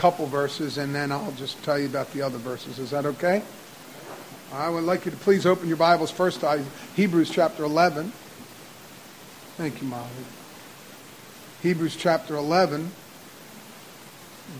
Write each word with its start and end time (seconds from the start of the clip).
couple 0.00 0.24
verses, 0.24 0.78
and 0.78 0.94
then 0.94 1.12
I'll 1.12 1.30
just 1.32 1.62
tell 1.62 1.78
you 1.78 1.84
about 1.84 2.10
the 2.14 2.22
other 2.22 2.38
verses. 2.38 2.78
Is 2.78 2.88
that 2.88 3.04
okay? 3.04 3.42
I 4.50 4.70
would 4.70 4.84
like 4.84 5.04
you 5.04 5.10
to 5.10 5.16
please 5.18 5.44
open 5.44 5.68
your 5.68 5.76
Bibles 5.76 6.10
first 6.10 6.40
to 6.40 6.64
Hebrews 6.96 7.28
chapter 7.28 7.64
11. 7.64 8.10
Thank 9.58 9.82
you, 9.82 9.88
Molly. 9.88 10.08
Hebrews 11.60 11.96
chapter 11.96 12.34
11. 12.34 12.90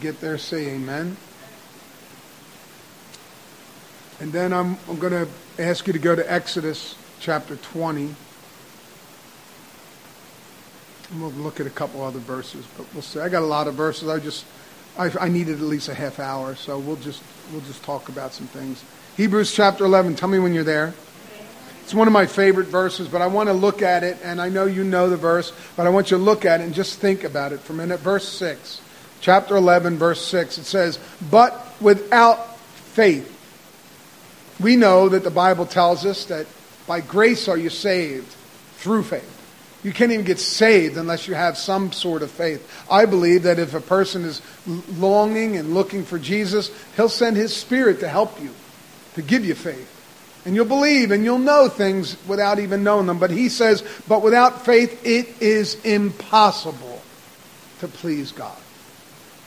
Get 0.02 0.20
there, 0.20 0.36
say 0.36 0.72
amen. 0.72 1.16
And 4.20 4.34
then 4.34 4.52
I'm, 4.52 4.76
I'm 4.90 4.98
going 4.98 5.24
to 5.24 5.26
ask 5.58 5.86
you 5.86 5.94
to 5.94 5.98
go 5.98 6.14
to 6.14 6.30
Exodus 6.30 6.96
chapter 7.18 7.56
20. 7.56 8.14
And 11.12 11.22
we'll 11.22 11.30
look 11.30 11.60
at 11.60 11.66
a 11.66 11.70
couple 11.70 12.02
other 12.02 12.18
verses, 12.18 12.66
but 12.76 12.84
we'll 12.92 13.00
see. 13.00 13.20
I 13.20 13.30
got 13.30 13.42
a 13.42 13.46
lot 13.46 13.68
of 13.68 13.74
verses. 13.74 14.06
I 14.06 14.18
just 14.18 14.44
I, 14.98 15.10
I 15.20 15.28
needed 15.28 15.56
at 15.56 15.62
least 15.62 15.88
a 15.88 15.94
half 15.94 16.18
hour, 16.18 16.54
so 16.54 16.78
we'll 16.78 16.96
just 16.96 17.22
we'll 17.52 17.62
just 17.62 17.82
talk 17.82 18.08
about 18.08 18.32
some 18.32 18.46
things. 18.46 18.82
Hebrews 19.16 19.52
chapter 19.52 19.84
11. 19.84 20.16
Tell 20.16 20.28
me 20.28 20.38
when 20.38 20.54
you're 20.54 20.64
there. 20.64 20.94
It's 21.82 21.94
one 21.94 22.06
of 22.06 22.12
my 22.12 22.26
favorite 22.26 22.68
verses, 22.68 23.08
but 23.08 23.20
I 23.20 23.26
want 23.26 23.48
to 23.48 23.52
look 23.52 23.82
at 23.82 24.04
it, 24.04 24.18
and 24.22 24.40
I 24.40 24.48
know 24.48 24.64
you 24.64 24.84
know 24.84 25.10
the 25.10 25.16
verse, 25.16 25.52
but 25.76 25.86
I 25.86 25.90
want 25.90 26.12
you 26.12 26.18
to 26.18 26.22
look 26.22 26.44
at 26.44 26.60
it 26.60 26.64
and 26.64 26.72
just 26.72 27.00
think 27.00 27.24
about 27.24 27.52
it 27.52 27.58
for 27.60 27.72
a 27.72 27.76
minute. 27.76 27.98
Verse 27.98 28.28
6, 28.28 28.80
chapter 29.20 29.56
11, 29.56 29.98
verse 29.98 30.24
6, 30.24 30.58
it 30.58 30.64
says, 30.64 31.00
But 31.30 31.66
without 31.80 32.56
faith, 32.58 33.36
we 34.60 34.76
know 34.76 35.08
that 35.08 35.24
the 35.24 35.30
Bible 35.30 35.66
tells 35.66 36.06
us 36.06 36.26
that 36.26 36.46
by 36.86 37.00
grace 37.00 37.48
are 37.48 37.58
you 37.58 37.70
saved 37.70 38.28
through 38.76 39.02
faith. 39.02 39.39
You 39.82 39.92
can't 39.92 40.12
even 40.12 40.26
get 40.26 40.38
saved 40.38 40.98
unless 40.98 41.26
you 41.26 41.34
have 41.34 41.56
some 41.56 41.90
sort 41.92 42.22
of 42.22 42.30
faith. 42.30 42.84
I 42.90 43.06
believe 43.06 43.44
that 43.44 43.58
if 43.58 43.74
a 43.74 43.80
person 43.80 44.24
is 44.24 44.42
longing 44.98 45.56
and 45.56 45.72
looking 45.72 46.04
for 46.04 46.18
Jesus, 46.18 46.70
he'll 46.96 47.08
send 47.08 47.36
his 47.36 47.56
spirit 47.56 48.00
to 48.00 48.08
help 48.08 48.40
you, 48.42 48.50
to 49.14 49.22
give 49.22 49.44
you 49.44 49.54
faith. 49.54 49.96
And 50.44 50.54
you'll 50.54 50.66
believe 50.66 51.10
and 51.10 51.24
you'll 51.24 51.38
know 51.38 51.68
things 51.68 52.16
without 52.26 52.58
even 52.58 52.84
knowing 52.84 53.06
them. 53.06 53.18
But 53.18 53.30
he 53.30 53.48
says, 53.48 53.82
but 54.06 54.22
without 54.22 54.64
faith, 54.64 55.06
it 55.06 55.40
is 55.40 55.82
impossible 55.84 57.02
to 57.80 57.88
please 57.88 58.32
God. 58.32 58.56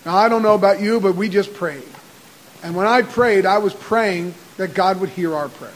Now, 0.05 0.17
I 0.17 0.29
don't 0.29 0.43
know 0.43 0.55
about 0.55 0.81
you, 0.81 0.99
but 0.99 1.15
we 1.15 1.29
just 1.29 1.53
prayed. 1.53 1.83
And 2.63 2.75
when 2.75 2.87
I 2.87 3.03
prayed, 3.03 3.45
I 3.45 3.59
was 3.59 3.73
praying 3.73 4.33
that 4.57 4.73
God 4.73 4.99
would 4.99 5.09
hear 5.09 5.33
our 5.35 5.49
prayers. 5.49 5.73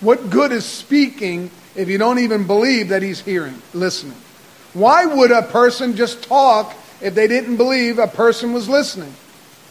What 0.00 0.30
good 0.30 0.52
is 0.52 0.64
speaking 0.64 1.50
if 1.74 1.88
you 1.88 1.98
don't 1.98 2.18
even 2.18 2.46
believe 2.46 2.88
that 2.88 3.02
he's 3.02 3.20
hearing, 3.20 3.60
listening? 3.74 4.16
Why 4.72 5.06
would 5.06 5.30
a 5.30 5.42
person 5.42 5.96
just 5.96 6.24
talk 6.24 6.74
if 7.00 7.14
they 7.14 7.26
didn't 7.26 7.56
believe 7.56 7.98
a 7.98 8.06
person 8.06 8.52
was 8.52 8.68
listening? 8.68 9.14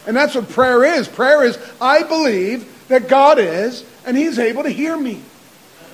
And 0.06 0.16
that's 0.16 0.34
what 0.34 0.48
prayer 0.48 0.84
is. 0.84 1.08
Prayer 1.08 1.44
is, 1.44 1.58
I 1.80 2.02
believe 2.02 2.88
that 2.88 3.08
God 3.08 3.38
is, 3.38 3.84
and 4.04 4.16
he's 4.16 4.38
able 4.38 4.62
to 4.62 4.70
hear 4.70 4.96
me. 4.96 5.20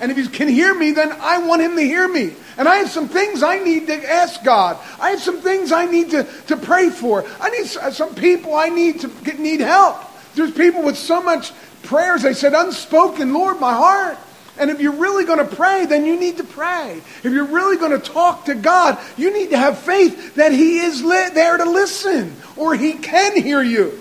And 0.00 0.10
if 0.12 0.18
he 0.18 0.28
can 0.28 0.48
hear 0.48 0.74
me, 0.74 0.92
then 0.92 1.10
I 1.12 1.38
want 1.38 1.62
him 1.62 1.74
to 1.76 1.82
hear 1.82 2.06
me. 2.06 2.32
And 2.58 2.68
I 2.68 2.76
have 2.76 2.90
some 2.90 3.08
things 3.08 3.42
I 3.42 3.58
need 3.58 3.86
to 3.86 4.10
ask 4.10 4.42
God. 4.44 4.78
I 5.00 5.10
have 5.10 5.22
some 5.22 5.40
things 5.40 5.72
I 5.72 5.86
need 5.86 6.10
to, 6.10 6.26
to 6.48 6.56
pray 6.56 6.90
for. 6.90 7.24
I 7.40 7.50
need 7.50 7.66
some 7.66 8.14
people 8.14 8.54
I 8.54 8.68
need 8.68 9.00
to 9.00 9.08
get, 9.24 9.38
need 9.38 9.60
help. 9.60 9.96
There's 10.34 10.52
people 10.52 10.82
with 10.82 10.98
so 10.98 11.22
much 11.22 11.52
prayers. 11.82 12.22
They 12.22 12.34
said, 12.34 12.52
unspoken, 12.52 13.32
Lord, 13.32 13.58
my 13.58 13.72
heart. 13.72 14.18
And 14.58 14.70
if 14.70 14.80
you're 14.80 14.92
really 14.92 15.24
going 15.24 15.46
to 15.46 15.56
pray, 15.56 15.86
then 15.86 16.06
you 16.06 16.18
need 16.18 16.38
to 16.38 16.44
pray. 16.44 17.02
If 17.22 17.32
you're 17.32 17.44
really 17.44 17.76
going 17.76 17.92
to 17.92 17.98
talk 17.98 18.46
to 18.46 18.54
God, 18.54 18.98
you 19.16 19.32
need 19.32 19.50
to 19.50 19.58
have 19.58 19.78
faith 19.78 20.36
that 20.36 20.52
He 20.52 20.78
is 20.78 21.04
li- 21.04 21.30
there 21.34 21.56
to 21.58 21.64
listen 21.64 22.34
or 22.56 22.74
He 22.74 22.94
can 22.94 23.40
hear 23.40 23.62
you. 23.62 24.00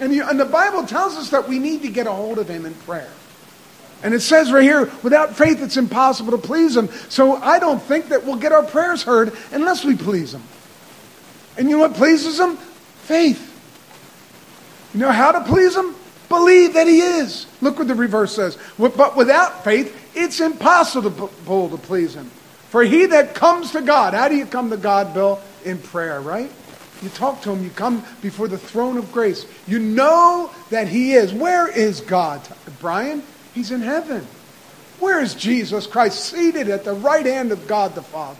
And, 0.00 0.12
you. 0.12 0.28
and 0.28 0.38
the 0.38 0.44
Bible 0.44 0.86
tells 0.86 1.16
us 1.16 1.30
that 1.30 1.48
we 1.48 1.58
need 1.58 1.82
to 1.82 1.88
get 1.88 2.06
a 2.06 2.12
hold 2.12 2.38
of 2.38 2.48
Him 2.48 2.66
in 2.66 2.74
prayer. 2.74 3.10
And 4.02 4.12
it 4.12 4.20
says 4.20 4.52
right 4.52 4.62
here, 4.62 4.90
without 5.02 5.34
faith, 5.34 5.62
it's 5.62 5.78
impossible 5.78 6.32
to 6.32 6.38
please 6.38 6.76
Him. 6.76 6.90
So 7.08 7.36
I 7.36 7.58
don't 7.58 7.82
think 7.82 8.08
that 8.08 8.24
we'll 8.24 8.36
get 8.36 8.52
our 8.52 8.64
prayers 8.64 9.02
heard 9.02 9.34
unless 9.52 9.84
we 9.84 9.96
please 9.96 10.34
Him. 10.34 10.42
And 11.56 11.70
you 11.70 11.76
know 11.76 11.82
what 11.82 11.94
pleases 11.94 12.38
Him? 12.38 12.56
Faith. 12.56 13.50
You 14.92 15.00
know 15.00 15.12
how 15.12 15.32
to 15.32 15.40
please 15.44 15.74
Him? 15.74 15.94
Believe 16.28 16.74
that 16.74 16.86
he 16.86 17.00
is. 17.00 17.46
Look 17.60 17.78
what 17.78 17.88
the 17.88 17.94
reverse 17.94 18.34
says. 18.34 18.58
But 18.78 19.16
without 19.16 19.62
faith, 19.62 20.03
it's 20.14 20.40
impossible 20.40 21.10
to 21.10 21.78
please 21.78 22.14
him. 22.14 22.30
For 22.70 22.82
he 22.82 23.06
that 23.06 23.34
comes 23.34 23.72
to 23.72 23.82
God, 23.82 24.14
how 24.14 24.28
do 24.28 24.36
you 24.36 24.46
come 24.46 24.70
to 24.70 24.76
God, 24.76 25.14
Bill? 25.14 25.40
In 25.64 25.78
prayer, 25.78 26.20
right? 26.20 26.50
You 27.02 27.08
talk 27.10 27.42
to 27.42 27.52
him, 27.52 27.62
you 27.62 27.70
come 27.70 28.04
before 28.22 28.48
the 28.48 28.58
throne 28.58 28.96
of 28.96 29.12
grace. 29.12 29.46
You 29.66 29.78
know 29.78 30.50
that 30.70 30.88
he 30.88 31.12
is. 31.12 31.32
Where 31.32 31.68
is 31.68 32.00
God? 32.00 32.40
Brian, 32.80 33.22
he's 33.54 33.70
in 33.70 33.80
heaven. 33.80 34.26
Where 35.00 35.20
is 35.20 35.34
Jesus 35.34 35.86
Christ 35.86 36.24
seated 36.24 36.68
at 36.68 36.84
the 36.84 36.94
right 36.94 37.26
hand 37.26 37.52
of 37.52 37.66
God 37.66 37.94
the 37.94 38.02
Father? 38.02 38.38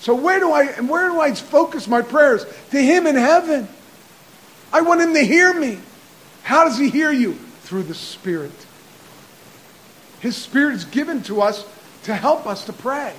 So 0.00 0.14
where 0.14 0.38
do 0.38 0.52
I 0.52 0.64
and 0.64 0.88
where 0.88 1.08
do 1.08 1.18
I 1.20 1.32
focus 1.34 1.88
my 1.88 2.02
prayers? 2.02 2.44
To 2.70 2.80
him 2.80 3.06
in 3.06 3.16
heaven. 3.16 3.68
I 4.72 4.82
want 4.82 5.00
him 5.00 5.14
to 5.14 5.24
hear 5.24 5.52
me. 5.52 5.78
How 6.42 6.64
does 6.64 6.78
he 6.78 6.90
hear 6.90 7.10
you? 7.10 7.34
Through 7.62 7.84
the 7.84 7.94
Spirit. 7.94 8.52
His 10.24 10.36
Spirit 10.36 10.76
is 10.76 10.86
given 10.86 11.22
to 11.24 11.42
us 11.42 11.66
to 12.04 12.14
help 12.14 12.46
us 12.46 12.64
to 12.64 12.72
pray. 12.72 13.12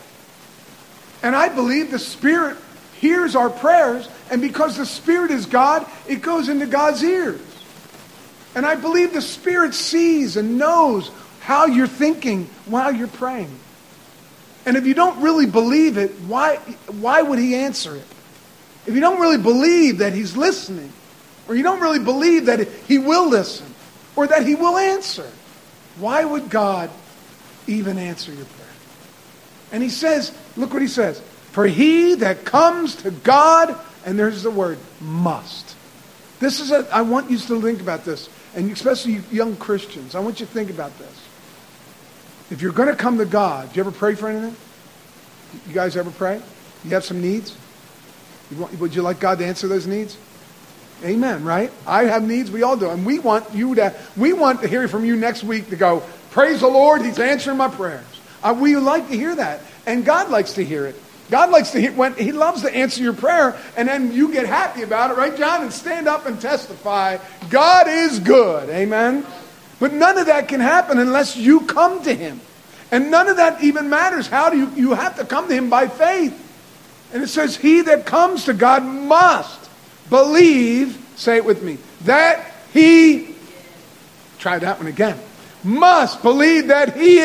And 1.21 1.35
I 1.35 1.49
believe 1.49 1.91
the 1.91 1.99
Spirit 1.99 2.57
hears 2.99 3.35
our 3.35 3.51
prayers, 3.51 4.09
and 4.31 4.41
because 4.41 4.75
the 4.75 4.87
Spirit 4.87 5.29
is 5.29 5.45
God, 5.45 5.85
it 6.07 6.23
goes 6.23 6.49
into 6.49 6.65
God's 6.65 7.03
ears. 7.03 7.39
And 8.55 8.65
I 8.65 8.73
believe 8.73 9.13
the 9.13 9.21
Spirit 9.21 9.75
sees 9.75 10.35
and 10.35 10.57
knows 10.57 11.11
how 11.41 11.67
you're 11.67 11.85
thinking 11.85 12.49
while 12.65 12.91
you're 12.91 13.07
praying. 13.07 13.55
And 14.65 14.75
if 14.75 14.87
you 14.87 14.95
don't 14.95 15.21
really 15.21 15.45
believe 15.45 15.99
it, 15.99 16.09
why, 16.21 16.55
why 16.87 17.21
would 17.21 17.37
He 17.37 17.53
answer 17.53 17.95
it? 17.95 18.07
If 18.87 18.95
you 18.95 18.99
don't 18.99 19.21
really 19.21 19.37
believe 19.37 19.99
that 19.99 20.13
He's 20.13 20.35
listening, 20.35 20.91
or 21.47 21.53
you 21.53 21.61
don't 21.61 21.81
really 21.81 22.03
believe 22.03 22.47
that 22.47 22.67
He 22.67 22.97
will 22.97 23.29
listen 23.29 23.67
or 24.15 24.25
that 24.25 24.47
He 24.47 24.55
will 24.55 24.75
answer, 24.75 25.29
why 25.97 26.23
would 26.23 26.49
God 26.49 26.89
even 27.67 27.97
answer 27.97 28.33
your 28.33 28.45
prayer? 28.45 28.67
And 29.71 29.81
He 29.81 29.89
says, 29.89 30.35
look 30.55 30.73
what 30.73 30.81
He 30.81 30.87
says. 30.87 31.21
For 31.55 31.65
he 31.65 32.15
that 32.15 32.43
comes 32.43 32.97
to 32.97 33.11
God, 33.11 33.79
and 34.05 34.19
there's 34.19 34.43
the 34.43 34.51
word, 34.51 34.77
must. 34.99 35.73
This 36.41 36.59
is 36.59 36.69
a, 36.69 36.85
I 36.93 37.01
want 37.01 37.31
you 37.31 37.37
to 37.37 37.61
think 37.61 37.79
about 37.79 38.03
this, 38.03 38.27
and 38.53 38.69
especially 38.73 39.21
young 39.31 39.55
Christians. 39.55 40.15
I 40.15 40.19
want 40.19 40.41
you 40.41 40.47
to 40.47 40.51
think 40.51 40.69
about 40.69 40.99
this. 40.99 41.27
If 42.51 42.61
you're 42.61 42.73
going 42.73 42.89
to 42.89 42.95
come 42.95 43.19
to 43.19 43.25
God, 43.25 43.71
do 43.71 43.77
you 43.77 43.83
ever 43.83 43.93
pray 43.93 44.15
for 44.15 44.27
anything? 44.27 44.53
You 45.65 45.73
guys 45.73 45.95
ever 45.95 46.11
pray? 46.11 46.41
You 46.83 46.89
have 46.89 47.05
some 47.05 47.21
needs? 47.21 47.55
Would 48.77 48.93
you 48.93 49.01
like 49.01 49.21
God 49.21 49.39
to 49.39 49.45
answer 49.45 49.69
those 49.69 49.87
needs? 49.87 50.17
Amen, 51.03 51.43
right? 51.43 51.71
I 51.85 52.05
have 52.05 52.23
needs, 52.23 52.49
we 52.49 52.63
all 52.63 52.77
do. 52.77 52.89
And 52.89 53.05
we 53.05 53.19
want 53.19 53.53
you 53.53 53.75
to, 53.75 53.93
we 54.15 54.33
want 54.33 54.61
to 54.61 54.67
hear 54.67 54.87
from 54.87 55.05
you 55.05 55.15
next 55.15 55.43
week 55.43 55.69
to 55.69 55.75
go, 55.75 56.03
praise 56.31 56.61
the 56.61 56.67
Lord, 56.67 57.01
he's 57.01 57.19
answering 57.19 57.57
my 57.57 57.67
prayers. 57.67 58.05
Uh, 58.41 58.55
we 58.57 58.75
like 58.77 59.09
to 59.09 59.15
hear 59.15 59.35
that. 59.35 59.61
And 59.85 60.05
God 60.05 60.29
likes 60.29 60.53
to 60.53 60.63
hear 60.63 60.85
it. 60.85 60.95
God 61.29 61.49
likes 61.49 61.71
to 61.71 61.81
hear, 61.81 61.91
when 61.91 62.13
he 62.13 62.31
loves 62.31 62.61
to 62.61 62.73
answer 62.73 63.01
your 63.01 63.13
prayer, 63.13 63.57
and 63.75 63.87
then 63.87 64.13
you 64.13 64.31
get 64.31 64.45
happy 64.45 64.83
about 64.83 65.11
it, 65.11 65.17
right, 65.17 65.35
John? 65.35 65.63
And 65.63 65.73
stand 65.73 66.07
up 66.07 66.27
and 66.27 66.39
testify, 66.39 67.17
God 67.49 67.87
is 67.87 68.19
good. 68.19 68.69
Amen? 68.69 69.25
But 69.79 69.91
none 69.91 70.17
of 70.17 70.27
that 70.27 70.47
can 70.47 70.59
happen 70.59 70.99
unless 70.99 71.35
you 71.35 71.61
come 71.61 72.03
to 72.03 72.13
him. 72.13 72.39
And 72.91 73.11
none 73.11 73.27
of 73.27 73.37
that 73.37 73.63
even 73.63 73.89
matters. 73.89 74.27
How 74.27 74.49
do 74.49 74.57
you, 74.57 74.69
you 74.75 74.93
have 74.93 75.17
to 75.17 75.25
come 75.25 75.47
to 75.47 75.53
him 75.53 75.69
by 75.69 75.87
faith. 75.87 76.41
And 77.13 77.23
it 77.23 77.27
says, 77.27 77.57
he 77.57 77.81
that 77.81 78.05
comes 78.05 78.45
to 78.45 78.53
God 78.53 78.83
must 78.83 79.64
believe, 80.09 80.97
say 81.15 81.37
it 81.37 81.45
with 81.45 81.63
me, 81.63 81.77
that 82.01 82.53
he, 82.73 83.35
try 84.39 84.59
that 84.59 84.77
one 84.77 84.87
again, 84.87 85.17
must 85.63 86.21
believe 86.21 86.67
that 86.67 86.95
he 86.95 87.19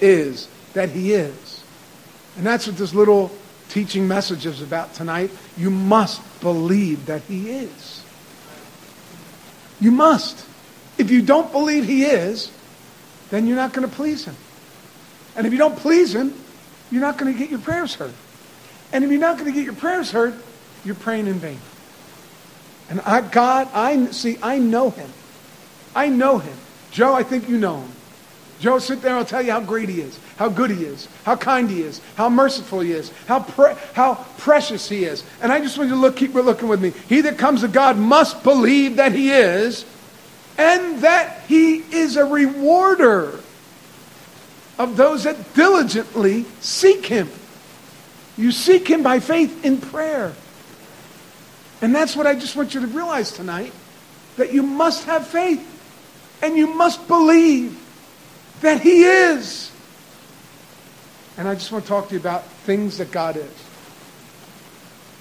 is, 0.00 0.48
that 0.74 0.90
he 0.90 1.12
is. 1.12 1.62
And 2.36 2.44
that's 2.44 2.66
what 2.66 2.76
this 2.76 2.94
little 2.94 3.30
teaching 3.68 4.06
message 4.06 4.46
is 4.46 4.60
about 4.60 4.94
tonight. 4.94 5.30
You 5.56 5.70
must 5.70 6.22
believe 6.40 7.06
that 7.06 7.22
he 7.22 7.50
is. 7.50 8.04
You 9.80 9.90
must. 9.90 10.46
If 10.98 11.10
you 11.10 11.22
don't 11.22 11.50
believe 11.52 11.84
he 11.84 12.04
is, 12.04 12.50
then 13.30 13.46
you're 13.46 13.56
not 13.56 13.72
going 13.72 13.88
to 13.88 13.94
please 13.94 14.24
him. 14.24 14.36
And 15.36 15.46
if 15.46 15.52
you 15.52 15.58
don't 15.58 15.76
please 15.76 16.14
him, 16.14 16.34
you're 16.90 17.00
not 17.00 17.18
going 17.18 17.32
to 17.32 17.38
get 17.38 17.50
your 17.50 17.58
prayers 17.58 17.94
heard. 17.94 18.12
And 18.92 19.02
if 19.04 19.10
you're 19.10 19.20
not 19.20 19.38
going 19.38 19.50
to 19.50 19.56
get 19.56 19.64
your 19.64 19.74
prayers 19.74 20.10
heard, 20.10 20.34
you're 20.84 20.94
praying 20.94 21.26
in 21.26 21.34
vain. 21.34 21.58
And 22.90 23.00
I, 23.00 23.20
God, 23.20 23.68
I 23.72 24.06
see, 24.10 24.38
I 24.42 24.58
know 24.58 24.90
him. 24.90 25.10
I 25.94 26.08
know 26.08 26.38
him. 26.38 26.56
Joe, 26.90 27.14
I 27.14 27.22
think 27.22 27.48
you 27.48 27.58
know 27.58 27.80
him. 27.80 27.90
Joe, 28.60 28.78
sit 28.78 29.02
there, 29.02 29.16
I'll 29.16 29.24
tell 29.24 29.42
you 29.42 29.52
how 29.52 29.60
great 29.60 29.88
he 29.88 30.00
is, 30.00 30.18
how 30.36 30.48
good 30.48 30.70
he 30.70 30.84
is, 30.84 31.08
how 31.24 31.36
kind 31.36 31.68
he 31.68 31.82
is, 31.82 32.00
how 32.16 32.28
merciful 32.28 32.80
he 32.80 32.92
is, 32.92 33.10
how, 33.26 33.40
pre- 33.40 33.74
how 33.94 34.14
precious 34.38 34.88
he 34.88 35.04
is. 35.04 35.24
And 35.42 35.52
I 35.52 35.60
just 35.60 35.76
want 35.76 35.90
you 35.90 35.96
to 35.96 36.00
look, 36.00 36.16
keep 36.16 36.34
looking 36.34 36.68
with 36.68 36.80
me. 36.80 36.92
He 37.08 37.20
that 37.22 37.36
comes 37.36 37.60
to 37.62 37.68
God 37.68 37.98
must 37.98 38.42
believe 38.42 38.96
that 38.96 39.12
he 39.12 39.32
is, 39.32 39.84
and 40.56 41.00
that 41.00 41.42
he 41.48 41.78
is 41.78 42.16
a 42.16 42.24
rewarder 42.24 43.40
of 44.78 44.96
those 44.96 45.24
that 45.24 45.54
diligently 45.54 46.44
seek 46.60 47.06
him. 47.06 47.28
You 48.36 48.50
seek 48.50 48.88
him 48.88 49.02
by 49.02 49.20
faith 49.20 49.64
in 49.64 49.78
prayer. 49.78 50.32
And 51.82 51.94
that's 51.94 52.16
what 52.16 52.26
I 52.26 52.34
just 52.34 52.56
want 52.56 52.74
you 52.74 52.80
to 52.80 52.86
realize 52.86 53.32
tonight 53.32 53.72
that 54.36 54.52
you 54.52 54.62
must 54.62 55.04
have 55.04 55.26
faith 55.26 55.70
and 56.42 56.56
you 56.56 56.66
must 56.66 57.06
believe 57.08 57.80
that 58.60 58.80
he 58.80 59.04
is. 59.04 59.70
And 61.36 61.48
I 61.48 61.54
just 61.54 61.72
want 61.72 61.84
to 61.84 61.88
talk 61.88 62.08
to 62.08 62.14
you 62.14 62.20
about 62.20 62.44
things 62.44 62.98
that 62.98 63.10
God 63.10 63.36
is. 63.36 63.52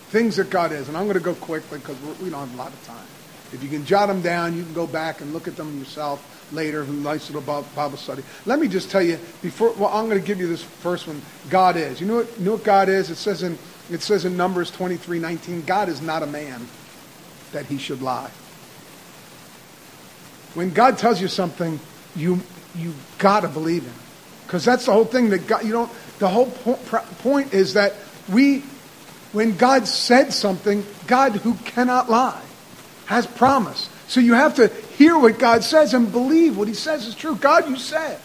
Things 0.10 0.36
that 0.36 0.50
God 0.50 0.72
is. 0.72 0.88
And 0.88 0.96
I'm 0.96 1.06
going 1.06 1.18
to 1.18 1.24
go 1.24 1.34
quickly 1.34 1.80
because 1.80 2.00
we 2.22 2.30
don't 2.30 2.48
have 2.48 2.54
a 2.54 2.58
lot 2.58 2.72
of 2.72 2.86
time. 2.86 3.06
If 3.52 3.62
you 3.62 3.70
can 3.70 3.86
jot 3.86 4.08
them 4.08 4.22
down, 4.22 4.56
you 4.56 4.64
can 4.64 4.74
go 4.74 4.88
back 4.88 5.22
and 5.22 5.34
look 5.34 5.48
at 5.48 5.56
them 5.56 5.78
yourself 5.78 6.30
later, 6.52 6.84
likes 6.86 7.30
little 7.30 7.64
Bible 7.76 7.98
study. 7.98 8.24
Let 8.46 8.60
me 8.60 8.68
just 8.68 8.92
tell 8.92 9.02
you 9.02 9.18
before. 9.42 9.72
Well, 9.74 9.90
I'm 9.90 10.08
going 10.08 10.20
to 10.20 10.26
give 10.26 10.40
you 10.40 10.48
this 10.48 10.64
first 10.64 11.08
one. 11.08 11.22
God 11.50 11.78
is. 11.78 12.00
You 12.00 12.08
know 12.08 12.16
what? 12.18 12.40
You 12.40 12.46
know 12.46 12.52
what 12.54 12.64
God 12.64 12.90
is? 12.90 13.10
It 13.10 13.16
says 13.16 13.44
in 13.44 13.58
it 13.92 14.02
says 14.02 14.26
in 14.26 14.38
Numbers 14.38 14.72
23:19. 14.72 15.66
God 15.66 15.90
is 15.90 16.02
not 16.02 16.24
a 16.24 16.28
man 16.28 16.68
that 17.52 17.66
he 17.66 17.78
should 17.78 18.02
lie. 18.02 18.30
When 20.54 20.72
God 20.72 20.98
tells 20.98 21.22
you 21.22 21.28
something, 21.28 21.80
you 22.16 22.42
you 22.76 22.94
got 23.18 23.42
to 23.42 23.48
believe 23.48 23.84
him, 23.84 23.94
because 24.46 24.66
that's 24.66 24.86
the 24.86 24.94
whole 24.94 25.06
thing. 25.06 25.30
That 25.30 25.48
God, 25.48 25.66
you 25.66 25.72
don't. 25.72 25.92
The 26.20 26.30
whole 26.30 26.50
po- 26.50 26.80
point 27.20 27.54
is 27.54 27.74
that 27.74 27.96
we, 28.32 28.64
when 29.32 29.58
God 29.58 29.88
said 29.88 30.32
something, 30.32 30.86
God 31.08 31.34
who 31.34 31.56
cannot 31.66 32.10
lie, 32.10 32.42
has 33.06 33.28
promised. 33.28 33.90
So 34.08 34.20
you 34.20 34.34
have 34.34 34.56
to 34.56 34.68
hear 34.68 35.18
what 35.18 35.40
God 35.40 35.64
says 35.64 35.94
and 35.94 36.12
believe 36.12 36.58
what 36.58 36.68
He 36.68 36.74
says 36.74 37.08
is 37.08 37.16
true. 37.16 37.36
God, 37.36 37.68
you 37.68 37.76
said. 37.76 38.20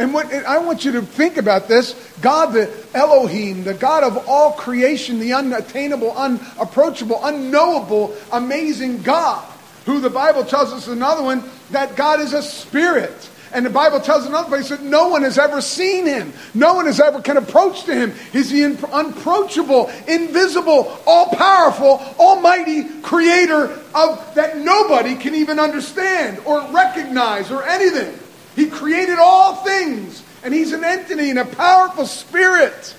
And 0.00 0.14
what 0.14 0.32
and 0.32 0.46
I 0.46 0.56
want 0.56 0.86
you 0.86 0.92
to 0.92 1.02
think 1.02 1.36
about 1.36 1.68
this 1.68 1.92
God, 2.22 2.54
the 2.54 2.74
Elohim, 2.94 3.64
the 3.64 3.74
God 3.74 4.02
of 4.02 4.26
all 4.26 4.52
creation, 4.52 5.18
the 5.18 5.34
unattainable, 5.34 6.12
unapproachable, 6.12 7.20
unknowable, 7.22 8.16
amazing 8.32 9.02
God, 9.02 9.46
who 9.84 10.00
the 10.00 10.08
Bible 10.08 10.42
tells 10.42 10.72
us 10.72 10.88
another 10.88 11.22
one 11.22 11.44
that 11.72 11.96
God 11.96 12.20
is 12.20 12.32
a 12.32 12.42
spirit. 12.42 13.28
And 13.52 13.66
the 13.66 13.70
Bible 13.70 14.00
tells 14.00 14.24
another 14.24 14.48
place 14.48 14.70
that 14.70 14.80
no 14.80 15.08
one 15.08 15.22
has 15.22 15.36
ever 15.36 15.60
seen 15.60 16.06
him. 16.06 16.32
No 16.54 16.72
one 16.72 16.86
has 16.86 16.98
ever 16.98 17.20
can 17.20 17.36
approach 17.36 17.82
to 17.82 17.94
him. 17.94 18.14
He's 18.32 18.48
the 18.48 18.64
unapproachable, 18.90 19.90
invisible, 20.08 20.98
all-powerful, 21.06 22.00
almighty 22.18 22.84
creator 23.02 23.78
of 23.94 24.34
that 24.34 24.56
nobody 24.56 25.14
can 25.16 25.34
even 25.34 25.58
understand 25.58 26.38
or 26.46 26.62
recognize 26.70 27.50
or 27.50 27.64
anything. 27.64 28.18
He 28.56 28.66
created 28.66 29.18
all 29.18 29.56
things, 29.56 30.22
and 30.42 30.52
he's 30.52 30.72
an 30.72 30.84
entity 30.84 31.30
and 31.30 31.38
a 31.38 31.44
powerful 31.44 32.06
spirit. 32.06 32.94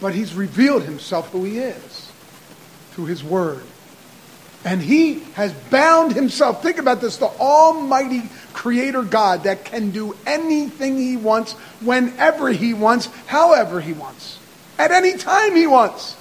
But 0.00 0.14
he's 0.14 0.34
revealed 0.34 0.84
himself 0.84 1.30
who 1.30 1.44
he 1.44 1.58
is 1.58 2.10
through 2.92 3.06
his 3.06 3.22
word. 3.22 3.62
And 4.64 4.80
he 4.82 5.20
has 5.34 5.52
bound 5.52 6.12
himself. 6.12 6.62
Think 6.62 6.78
about 6.78 7.00
this 7.00 7.16
the 7.16 7.26
Almighty 7.26 8.22
Creator 8.52 9.02
God 9.02 9.44
that 9.44 9.64
can 9.64 9.90
do 9.90 10.14
anything 10.26 10.98
he 10.98 11.16
wants, 11.16 11.52
whenever 11.80 12.50
he 12.50 12.74
wants, 12.74 13.06
however 13.26 13.80
he 13.80 13.92
wants, 13.92 14.38
at 14.78 14.90
any 14.90 15.16
time 15.16 15.56
he 15.56 15.66
wants. 15.66 16.16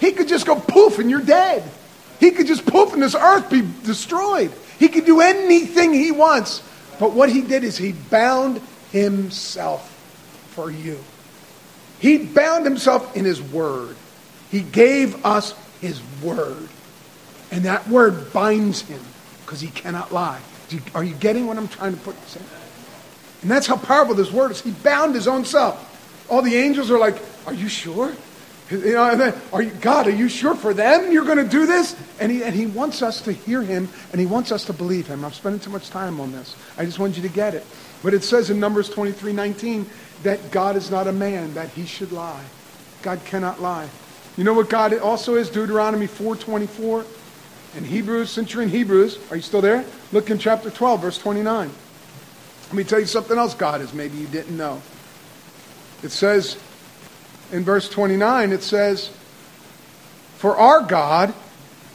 He 0.00 0.12
could 0.12 0.28
just 0.28 0.46
go 0.46 0.56
poof 0.56 0.98
and 0.98 1.10
you're 1.10 1.20
dead. 1.20 1.62
He 2.18 2.30
could 2.30 2.46
just 2.46 2.66
poof 2.66 2.92
and 2.92 3.02
this 3.02 3.14
earth 3.14 3.50
be 3.50 3.66
destroyed. 3.84 4.52
He 4.78 4.88
could 4.88 5.06
do 5.06 5.20
anything 5.20 5.92
he 5.92 6.10
wants. 6.10 6.62
But 7.00 7.12
what 7.12 7.30
he 7.30 7.40
did 7.40 7.64
is 7.64 7.78
he 7.78 7.92
bound 7.92 8.60
himself 8.92 9.90
for 10.50 10.70
you. 10.70 10.98
He 11.98 12.18
bound 12.18 12.64
himself 12.64 13.16
in 13.16 13.24
his 13.24 13.40
word. 13.40 13.96
He 14.50 14.60
gave 14.60 15.24
us 15.24 15.54
his 15.80 16.00
word. 16.22 16.68
And 17.50 17.64
that 17.64 17.88
word 17.88 18.32
binds 18.34 18.82
him 18.82 19.00
because 19.44 19.60
he 19.60 19.68
cannot 19.68 20.12
lie. 20.12 20.40
Are 20.94 21.02
you 21.02 21.14
getting 21.14 21.46
what 21.46 21.56
I'm 21.56 21.68
trying 21.68 21.96
to 21.96 22.00
put? 22.00 22.14
And 23.42 23.50
that's 23.50 23.66
how 23.66 23.76
powerful 23.76 24.14
this 24.14 24.30
word 24.30 24.50
is. 24.50 24.60
He 24.60 24.70
bound 24.70 25.14
his 25.14 25.26
own 25.26 25.46
self. 25.46 25.86
All 26.28 26.42
the 26.42 26.54
angels 26.54 26.90
are 26.90 26.98
like, 26.98 27.16
Are 27.46 27.54
you 27.54 27.68
sure? 27.68 28.14
You 28.70 28.92
know, 28.92 29.10
and 29.10 29.20
then, 29.20 29.34
are 29.52 29.62
you, 29.62 29.70
God, 29.80 30.06
are 30.06 30.14
you 30.14 30.28
sure 30.28 30.54
for 30.54 30.72
them 30.72 31.10
you're 31.10 31.24
going 31.24 31.38
to 31.38 31.48
do 31.48 31.66
this? 31.66 31.96
And 32.20 32.30
he, 32.30 32.44
and 32.44 32.54
he 32.54 32.66
wants 32.66 33.02
us 33.02 33.20
to 33.22 33.32
hear 33.32 33.62
him 33.62 33.88
and 34.12 34.20
he 34.20 34.26
wants 34.26 34.52
us 34.52 34.64
to 34.66 34.72
believe 34.72 35.08
him. 35.08 35.24
I'm 35.24 35.32
spending 35.32 35.60
too 35.60 35.70
much 35.70 35.90
time 35.90 36.20
on 36.20 36.30
this. 36.30 36.54
I 36.78 36.84
just 36.84 36.98
want 36.98 37.16
you 37.16 37.22
to 37.22 37.28
get 37.28 37.54
it. 37.54 37.66
But 38.02 38.14
it 38.14 38.22
says 38.22 38.48
in 38.48 38.60
Numbers 38.60 38.88
23 38.88 39.32
19 39.32 39.86
that 40.22 40.50
God 40.50 40.76
is 40.76 40.90
not 40.90 41.08
a 41.08 41.12
man 41.12 41.54
that 41.54 41.70
he 41.70 41.84
should 41.84 42.12
lie. 42.12 42.44
God 43.02 43.24
cannot 43.24 43.60
lie. 43.60 43.88
You 44.36 44.44
know 44.44 44.54
what 44.54 44.68
God 44.68 44.96
also 44.98 45.34
is? 45.34 45.50
Deuteronomy 45.50 46.06
4:24 46.06 47.04
and 47.76 47.86
Hebrews, 47.86 48.30
since 48.30 48.52
you're 48.52 48.62
in 48.62 48.68
Hebrews, 48.68 49.18
are 49.30 49.36
you 49.36 49.42
still 49.42 49.60
there? 49.60 49.84
Look 50.12 50.30
in 50.30 50.38
chapter 50.38 50.70
12, 50.70 51.02
verse 51.02 51.18
29. 51.18 51.70
Let 52.66 52.74
me 52.74 52.84
tell 52.84 53.00
you 53.00 53.06
something 53.06 53.36
else 53.36 53.54
God 53.54 53.80
is, 53.80 53.92
maybe 53.92 54.16
you 54.16 54.26
didn't 54.26 54.56
know. 54.56 54.80
It 56.02 56.10
says 56.10 56.56
in 57.52 57.64
verse 57.64 57.88
29, 57.88 58.52
it 58.52 58.62
says, 58.62 59.10
For 60.36 60.56
our 60.56 60.82
God 60.82 61.34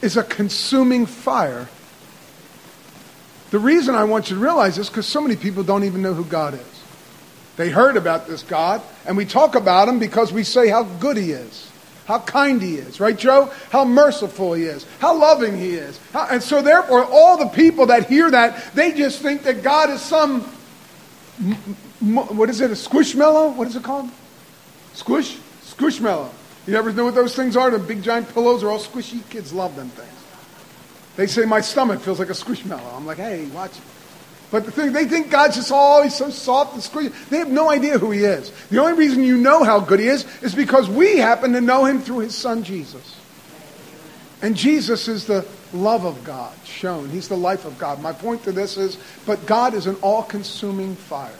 is 0.02 0.16
a 0.16 0.22
consuming 0.22 1.06
fire. 1.06 1.68
The 3.50 3.58
reason 3.58 3.94
I 3.94 4.04
want 4.04 4.30
you 4.30 4.36
to 4.36 4.42
realize 4.42 4.76
this 4.76 4.88
because 4.88 5.06
so 5.06 5.20
many 5.20 5.36
people 5.36 5.62
don't 5.62 5.84
even 5.84 6.02
know 6.02 6.14
who 6.14 6.24
God 6.24 6.54
is. 6.54 6.82
They 7.56 7.70
heard 7.70 7.96
about 7.96 8.26
this 8.26 8.42
God, 8.42 8.82
and 9.06 9.16
we 9.16 9.24
talk 9.24 9.54
about 9.54 9.88
him 9.88 9.98
because 9.98 10.32
we 10.32 10.44
say 10.44 10.68
how 10.68 10.82
good 10.82 11.16
he 11.16 11.32
is, 11.32 11.70
how 12.04 12.18
kind 12.18 12.60
he 12.60 12.74
is, 12.74 13.00
right, 13.00 13.16
Joe? 13.16 13.50
How 13.70 13.84
merciful 13.84 14.52
he 14.52 14.64
is, 14.64 14.84
how 14.98 15.18
loving 15.18 15.56
he 15.58 15.70
is. 15.70 15.98
How, 16.12 16.26
and 16.26 16.42
so, 16.42 16.60
therefore, 16.60 17.04
all 17.04 17.38
the 17.38 17.48
people 17.48 17.86
that 17.86 18.08
hear 18.08 18.30
that, 18.30 18.74
they 18.74 18.92
just 18.92 19.22
think 19.22 19.44
that 19.44 19.62
God 19.62 19.88
is 19.88 20.02
some, 20.02 20.42
what 22.00 22.50
is 22.50 22.60
it, 22.60 22.70
a 22.70 22.74
squishmallow? 22.74 23.56
What 23.56 23.68
is 23.68 23.76
it 23.76 23.82
called? 23.82 24.10
Squish? 24.92 25.38
Squishmallow. 25.76 26.30
You 26.66 26.76
ever 26.76 26.92
know 26.92 27.04
what 27.04 27.14
those 27.14 27.36
things 27.36 27.56
are? 27.56 27.70
The 27.70 27.78
big 27.78 28.02
giant 28.02 28.32
pillows 28.32 28.62
are 28.64 28.70
all 28.70 28.80
squishy. 28.80 29.28
Kids 29.30 29.52
love 29.52 29.76
them 29.76 29.88
things. 29.90 30.08
They 31.16 31.26
say 31.26 31.44
my 31.44 31.60
stomach 31.60 32.00
feels 32.00 32.18
like 32.18 32.28
a 32.28 32.32
squishmallow. 32.32 32.94
I'm 32.94 33.06
like, 33.06 33.18
hey, 33.18 33.46
watch. 33.46 33.72
But 34.50 34.64
the 34.64 34.70
thing, 34.70 34.92
they 34.92 35.06
think 35.06 35.30
God's 35.30 35.56
just 35.56 35.72
always 35.72 36.14
so 36.14 36.30
soft 36.30 36.74
and 36.74 36.82
squishy. 36.82 37.28
They 37.28 37.38
have 37.38 37.50
no 37.50 37.70
idea 37.70 37.98
who 37.98 38.10
He 38.10 38.24
is. 38.24 38.52
The 38.68 38.78
only 38.78 38.94
reason 38.94 39.22
you 39.22 39.36
know 39.36 39.64
how 39.64 39.80
good 39.80 40.00
He 40.00 40.06
is 40.06 40.24
is 40.42 40.54
because 40.54 40.88
we 40.88 41.18
happen 41.18 41.52
to 41.52 41.60
know 41.60 41.84
Him 41.84 42.00
through 42.00 42.20
His 42.20 42.34
Son 42.34 42.62
Jesus. 42.62 43.16
And 44.42 44.56
Jesus 44.56 45.08
is 45.08 45.26
the 45.26 45.46
love 45.72 46.04
of 46.04 46.22
God 46.24 46.54
shown. 46.64 47.08
He's 47.10 47.28
the 47.28 47.36
life 47.36 47.64
of 47.64 47.78
God. 47.78 48.00
My 48.00 48.12
point 48.12 48.44
to 48.44 48.52
this 48.52 48.76
is, 48.76 48.98
but 49.24 49.46
God 49.46 49.74
is 49.74 49.86
an 49.86 49.96
all-consuming 50.02 50.96
fire. 50.96 51.32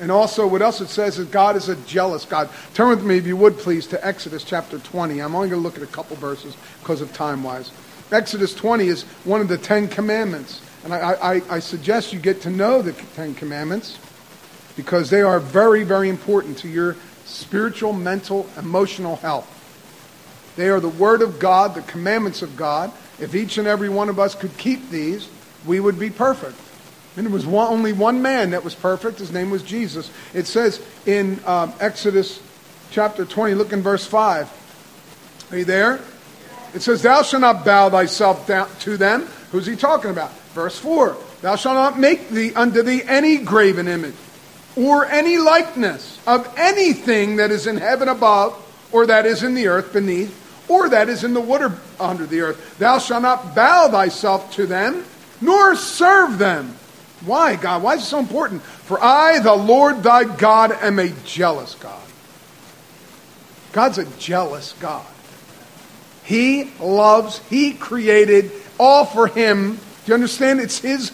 And 0.00 0.10
also, 0.10 0.46
what 0.46 0.62
else 0.62 0.80
it 0.80 0.88
says 0.88 1.18
is 1.18 1.28
God 1.28 1.56
is 1.56 1.68
a 1.68 1.76
jealous 1.76 2.24
God. 2.24 2.48
Turn 2.72 2.88
with 2.88 3.04
me, 3.04 3.18
if 3.18 3.26
you 3.26 3.36
would, 3.36 3.58
please, 3.58 3.86
to 3.88 4.04
Exodus 4.04 4.42
chapter 4.42 4.78
20. 4.78 5.20
I'm 5.20 5.34
only 5.34 5.50
going 5.50 5.60
to 5.60 5.62
look 5.62 5.76
at 5.76 5.82
a 5.82 5.92
couple 5.92 6.16
verses 6.16 6.56
because 6.80 7.02
of 7.02 7.12
time 7.12 7.42
wise. 7.42 7.70
Exodus 8.10 8.54
20 8.54 8.88
is 8.88 9.02
one 9.24 9.42
of 9.42 9.48
the 9.48 9.58
Ten 9.58 9.88
Commandments. 9.88 10.62
And 10.84 10.94
I, 10.94 11.12
I, 11.12 11.42
I, 11.50 11.58
suggest 11.58 12.14
you 12.14 12.18
get 12.18 12.40
to 12.42 12.50
know 12.50 12.80
the 12.80 12.92
Ten 13.14 13.34
Commandments 13.34 13.98
because 14.74 15.10
they 15.10 15.20
are 15.20 15.38
very, 15.38 15.84
very 15.84 16.08
important 16.08 16.56
to 16.58 16.68
your 16.68 16.96
spiritual, 17.26 17.92
mental, 17.92 18.48
emotional 18.56 19.16
health. 19.16 19.58
They 20.56 20.70
are 20.70 20.80
the 20.80 20.88
Word 20.88 21.20
of 21.20 21.38
God, 21.38 21.74
the 21.74 21.82
commandments 21.82 22.40
of 22.40 22.56
God. 22.56 22.90
If 23.20 23.34
each 23.34 23.58
and 23.58 23.68
every 23.68 23.90
one 23.90 24.08
of 24.08 24.18
us 24.18 24.34
could 24.34 24.56
keep 24.56 24.88
these, 24.88 25.28
we 25.66 25.78
would 25.78 25.98
be 25.98 26.08
perfect. 26.08 26.56
And 27.20 27.26
there 27.26 27.34
was 27.34 27.44
one, 27.44 27.68
only 27.68 27.92
one 27.92 28.22
man 28.22 28.52
that 28.52 28.64
was 28.64 28.74
perfect. 28.74 29.18
His 29.18 29.30
name 29.30 29.50
was 29.50 29.62
Jesus. 29.62 30.10
It 30.32 30.46
says 30.46 30.82
in 31.04 31.38
um, 31.44 31.70
Exodus 31.78 32.40
chapter 32.90 33.26
20, 33.26 33.56
look 33.56 33.74
in 33.74 33.82
verse 33.82 34.06
5. 34.06 35.48
Are 35.50 35.58
you 35.58 35.66
there? 35.66 36.00
It 36.72 36.80
says, 36.80 37.02
Thou 37.02 37.20
shalt 37.20 37.42
not 37.42 37.62
bow 37.62 37.90
thyself 37.90 38.46
down 38.46 38.70
to 38.80 38.96
them. 38.96 39.28
Who's 39.52 39.66
he 39.66 39.76
talking 39.76 40.10
about? 40.10 40.32
Verse 40.54 40.78
4 40.78 41.14
Thou 41.42 41.56
shalt 41.56 41.74
not 41.74 41.98
make 41.98 42.30
thee 42.30 42.54
unto 42.54 42.80
thee 42.80 43.02
any 43.04 43.36
graven 43.36 43.86
image, 43.86 44.14
or 44.74 45.04
any 45.04 45.36
likeness 45.36 46.18
of 46.26 46.50
anything 46.56 47.36
that 47.36 47.50
is 47.50 47.66
in 47.66 47.76
heaven 47.76 48.08
above, 48.08 48.56
or 48.92 49.04
that 49.04 49.26
is 49.26 49.42
in 49.42 49.52
the 49.52 49.66
earth 49.66 49.92
beneath, 49.92 50.70
or 50.70 50.88
that 50.88 51.10
is 51.10 51.22
in 51.22 51.34
the 51.34 51.40
water 51.42 51.76
under 52.00 52.24
the 52.24 52.40
earth. 52.40 52.78
Thou 52.78 52.98
shalt 52.98 53.20
not 53.20 53.54
bow 53.54 53.90
thyself 53.90 54.54
to 54.54 54.64
them, 54.64 55.04
nor 55.42 55.76
serve 55.76 56.38
them. 56.38 56.76
Why, 57.24 57.56
God? 57.56 57.82
Why 57.82 57.94
is 57.94 58.02
it 58.02 58.06
so 58.06 58.18
important? 58.18 58.62
For 58.62 59.02
I, 59.02 59.40
the 59.40 59.54
Lord 59.54 60.02
thy 60.02 60.24
God, 60.24 60.72
am 60.72 60.98
a 60.98 61.10
jealous 61.24 61.74
God. 61.74 62.00
God's 63.72 63.98
a 63.98 64.04
jealous 64.18 64.74
God. 64.80 65.06
He 66.24 66.70
loves, 66.80 67.38
He 67.50 67.74
created 67.74 68.52
all 68.78 69.04
for 69.04 69.26
Him. 69.26 69.74
Do 69.74 69.80
you 70.06 70.14
understand? 70.14 70.60
It's 70.60 70.78
His 70.78 71.12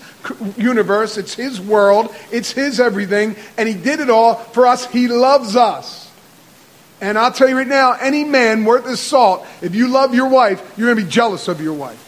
universe, 0.57 1.19
it's 1.19 1.35
His 1.35 1.61
world, 1.61 2.15
it's 2.31 2.53
His 2.53 2.81
everything, 2.81 3.37
and 3.59 3.69
He 3.69 3.75
did 3.75 4.01
it 4.01 4.11
all 4.11 4.37
for 4.37 4.67
us. 4.67 4.87
He 4.87 5.09
loves 5.09 5.57
us. 5.57 6.07
And 7.01 7.19
I'll 7.19 7.33
tell 7.33 7.49
you 7.49 7.59
right 7.59 7.67
now, 7.67 7.93
any 7.93 8.25
man 8.25 8.65
worth 8.65 8.87
his 8.87 9.01
salt, 9.01 9.47
if 9.61 9.75
you 9.75 9.89
love 9.89 10.15
your 10.15 10.29
wife, 10.29 10.63
you're 10.77 10.87
going 10.87 10.99
to 10.99 11.05
be 11.05 11.11
jealous 11.11 11.47
of 11.47 11.61
your 11.61 11.75
wife. 11.75 12.06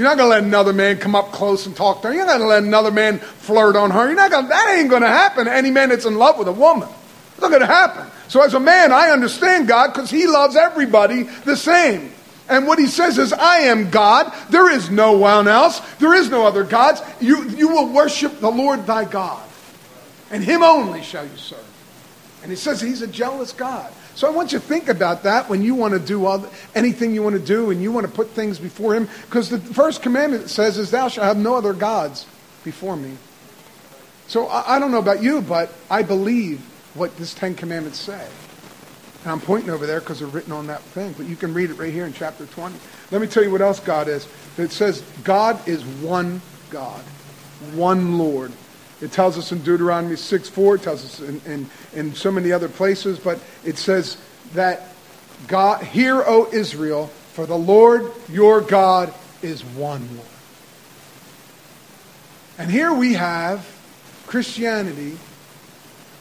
You're 0.00 0.08
not 0.08 0.16
going 0.16 0.30
to 0.30 0.36
let 0.36 0.44
another 0.44 0.72
man 0.72 0.96
come 0.96 1.14
up 1.14 1.30
close 1.30 1.66
and 1.66 1.76
talk 1.76 2.00
to 2.00 2.08
her. 2.08 2.14
You're 2.14 2.24
not 2.24 2.38
going 2.38 2.48
to 2.48 2.54
let 2.54 2.62
another 2.62 2.90
man 2.90 3.18
flirt 3.18 3.76
on 3.76 3.90
her. 3.90 4.06
You're 4.06 4.16
not 4.16 4.30
gonna, 4.30 4.48
that 4.48 4.78
ain't 4.78 4.88
going 4.88 5.02
to 5.02 5.08
happen. 5.08 5.44
to 5.44 5.52
Any 5.52 5.70
man 5.70 5.90
that's 5.90 6.06
in 6.06 6.14
love 6.14 6.38
with 6.38 6.48
a 6.48 6.52
woman, 6.52 6.88
it's 7.32 7.42
not 7.42 7.50
going 7.50 7.60
to 7.60 7.66
happen. 7.66 8.06
So 8.28 8.42
as 8.42 8.54
a 8.54 8.60
man, 8.60 8.92
I 8.92 9.10
understand 9.10 9.68
God 9.68 9.92
because 9.92 10.08
He 10.08 10.26
loves 10.26 10.56
everybody 10.56 11.24
the 11.24 11.54
same. 11.54 12.12
And 12.48 12.66
what 12.66 12.78
He 12.78 12.86
says 12.86 13.18
is, 13.18 13.34
"I 13.34 13.58
am 13.58 13.90
God. 13.90 14.32
There 14.48 14.70
is 14.70 14.88
no 14.88 15.12
one 15.18 15.46
else. 15.46 15.80
There 15.96 16.14
is 16.14 16.30
no 16.30 16.46
other 16.46 16.64
gods. 16.64 17.02
You 17.20 17.50
you 17.50 17.68
will 17.68 17.92
worship 17.92 18.40
the 18.40 18.50
Lord 18.50 18.86
thy 18.86 19.04
God, 19.04 19.46
and 20.30 20.42
Him 20.42 20.62
only 20.62 21.02
shall 21.02 21.26
you 21.26 21.36
serve." 21.36 21.58
And 22.40 22.50
He 22.50 22.56
says 22.56 22.80
He's 22.80 23.02
a 23.02 23.06
jealous 23.06 23.52
God. 23.52 23.92
So 24.14 24.26
I 24.26 24.30
want 24.30 24.52
you 24.52 24.58
to 24.58 24.64
think 24.64 24.88
about 24.88 25.22
that 25.22 25.48
when 25.48 25.62
you 25.62 25.74
want 25.74 25.94
to 25.94 26.00
do 26.00 26.26
all, 26.26 26.44
anything 26.74 27.14
you 27.14 27.22
want 27.22 27.36
to 27.36 27.44
do 27.44 27.70
and 27.70 27.80
you 27.82 27.92
want 27.92 28.06
to 28.06 28.12
put 28.12 28.30
things 28.30 28.58
before 28.58 28.94
Him. 28.94 29.08
Because 29.26 29.48
the 29.48 29.58
first 29.58 30.02
commandment 30.02 30.50
says 30.50 30.78
is, 30.78 30.90
Thou 30.90 31.08
shalt 31.08 31.26
have 31.26 31.36
no 31.36 31.54
other 31.54 31.72
gods 31.72 32.26
before 32.64 32.96
me. 32.96 33.16
So 34.26 34.46
I, 34.46 34.76
I 34.76 34.78
don't 34.78 34.90
know 34.90 34.98
about 34.98 35.22
you, 35.22 35.40
but 35.40 35.72
I 35.88 36.02
believe 36.02 36.60
what 36.94 37.16
this 37.16 37.34
Ten 37.34 37.54
Commandments 37.54 37.98
say. 37.98 38.26
And 39.22 39.32
I'm 39.32 39.40
pointing 39.40 39.70
over 39.70 39.86
there 39.86 40.00
because 40.00 40.20
they're 40.20 40.28
written 40.28 40.52
on 40.52 40.66
that 40.68 40.82
thing. 40.82 41.14
But 41.16 41.26
you 41.26 41.36
can 41.36 41.52
read 41.52 41.70
it 41.70 41.74
right 41.74 41.92
here 41.92 42.06
in 42.06 42.12
chapter 42.12 42.46
20. 42.46 42.74
Let 43.10 43.20
me 43.20 43.26
tell 43.26 43.42
you 43.42 43.50
what 43.50 43.60
else 43.60 43.80
God 43.80 44.08
is. 44.08 44.26
It 44.56 44.72
says 44.72 45.02
God 45.24 45.66
is 45.68 45.84
one 45.84 46.40
God, 46.70 47.02
one 47.74 48.18
Lord. 48.18 48.52
It 49.00 49.12
tells 49.12 49.38
us 49.38 49.52
in 49.52 49.62
Deuteronomy 49.62 50.16
6 50.16 50.48
4, 50.48 50.74
it 50.74 50.82
tells 50.82 51.04
us 51.04 51.20
in, 51.20 51.40
in, 51.46 51.70
in 51.94 52.14
so 52.14 52.30
many 52.30 52.52
other 52.52 52.68
places, 52.68 53.18
but 53.18 53.40
it 53.64 53.78
says 53.78 54.16
that 54.54 54.94
God, 55.48 55.82
hear, 55.82 56.22
O 56.22 56.48
Israel, 56.52 57.06
for 57.32 57.46
the 57.46 57.56
Lord 57.56 58.12
your 58.28 58.60
God 58.60 59.14
is 59.42 59.64
one 59.64 60.06
Lord. 60.16 60.28
And 62.58 62.70
here 62.70 62.92
we 62.92 63.14
have 63.14 63.66
Christianity 64.26 65.16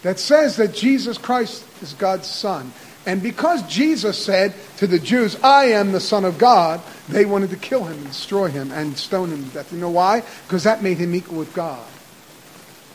that 0.03 0.19
says 0.19 0.55
that 0.55 0.73
Jesus 0.73 1.17
Christ 1.17 1.65
is 1.81 1.93
God's 1.93 2.27
Son. 2.27 2.71
And 3.05 3.21
because 3.21 3.63
Jesus 3.63 4.23
said 4.23 4.53
to 4.77 4.87
the 4.87 4.99
Jews, 4.99 5.37
I 5.43 5.65
am 5.65 5.91
the 5.91 5.99
Son 5.99 6.23
of 6.23 6.37
God, 6.37 6.81
they 7.09 7.25
wanted 7.25 7.49
to 7.49 7.55
kill 7.57 7.83
him 7.83 7.97
and 7.97 8.07
destroy 8.07 8.47
him 8.47 8.71
and 8.71 8.97
stone 8.97 9.31
him 9.31 9.43
to 9.43 9.49
death. 9.49 9.73
You 9.73 9.79
know 9.79 9.89
why? 9.89 10.23
Because 10.47 10.63
that 10.63 10.81
made 10.83 10.97
him 10.97 11.13
equal 11.13 11.39
with 11.39 11.53
God. 11.53 11.85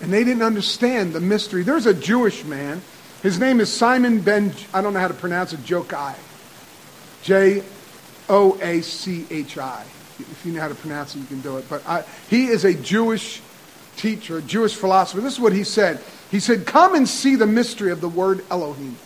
And 0.04 0.12
they 0.12 0.22
didn't 0.22 0.42
understand 0.42 1.14
the 1.14 1.20
mystery. 1.20 1.62
There's 1.62 1.86
a 1.86 1.94
Jewish 1.94 2.44
man. 2.44 2.82
His 3.22 3.38
name 3.38 3.58
is 3.58 3.72
Simon 3.72 4.20
ben, 4.20 4.52
I 4.74 4.82
don't 4.82 4.92
know 4.92 5.00
how 5.00 5.08
to 5.08 5.14
pronounce 5.14 5.54
it, 5.54 5.60
Jokai. 5.60 6.14
J 7.22 7.62
O 8.28 8.58
A 8.60 8.82
C 8.82 9.26
H 9.30 9.56
I. 9.56 9.82
If 10.18 10.42
you 10.44 10.52
know 10.52 10.60
how 10.60 10.68
to 10.68 10.74
pronounce 10.74 11.16
it, 11.16 11.20
you 11.20 11.24
can 11.24 11.40
do 11.40 11.56
it. 11.56 11.64
But 11.70 11.88
I, 11.88 12.04
he 12.28 12.48
is 12.48 12.66
a 12.66 12.74
Jewish 12.74 13.40
teacher, 13.96 14.36
a 14.36 14.42
Jewish 14.42 14.74
philosopher. 14.74 15.22
This 15.22 15.32
is 15.32 15.40
what 15.40 15.54
he 15.54 15.64
said. 15.64 16.04
He 16.30 16.38
said, 16.38 16.66
Come 16.66 16.94
and 16.94 17.08
see 17.08 17.34
the 17.34 17.46
mystery 17.46 17.90
of 17.90 18.02
the 18.02 18.08
word 18.10 18.44
Elohim. 18.50 18.98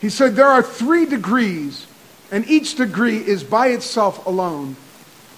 He 0.00 0.10
said, 0.10 0.36
There 0.36 0.46
are 0.46 0.62
three 0.62 1.06
degrees, 1.06 1.88
and 2.30 2.48
each 2.48 2.76
degree 2.76 3.18
is 3.18 3.42
by 3.42 3.70
itself 3.70 4.26
alone, 4.26 4.76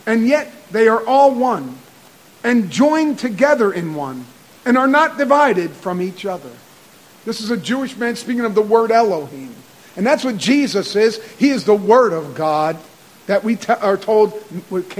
and 0.05 0.29
yet 0.29 0.53
they 0.71 0.87
are 0.87 1.03
all 1.07 1.35
one 1.35 1.79
and 2.43 2.71
joined 2.71 3.19
together 3.19 3.73
in 3.73 3.95
one 3.95 4.27
and 4.65 4.79
are 4.79 4.87
not 4.87 5.19
divided 5.19 5.71
from 5.71 6.01
each 6.01 6.27
other. 6.27 6.51
This 7.25 7.41
is 7.41 7.51
a 7.51 7.57
Jewish 7.57 7.97
man 7.97 8.17
speaking 8.17 8.45
of 8.45 8.55
the 8.55 8.63
word 8.63 8.91
Elohim. 8.91 9.55
And 9.97 10.07
that's 10.07 10.25
what 10.25 10.37
Jesus 10.37 10.97
is. 10.97 11.23
He 11.35 11.51
is 11.51 11.65
the 11.65 11.75
Word 11.75 12.13
of 12.13 12.35
God 12.35 12.77
that 13.27 13.45
we 13.45 13.59
are 13.69 13.97
told 13.97 14.33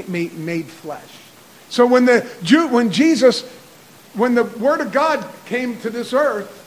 made 0.09 0.67
flesh. 0.67 1.09
So 1.69 1.87
when, 1.87 2.05
the 2.05 2.29
Jew, 2.43 2.69
when 2.69 2.91
Jesus, 2.91 3.43
when 4.15 4.35
the 4.35 4.45
Word 4.45 4.81
of 4.81 4.93
God 4.93 5.27
came 5.47 5.79
to 5.81 5.91
this 5.91 6.13
earth, 6.13 6.61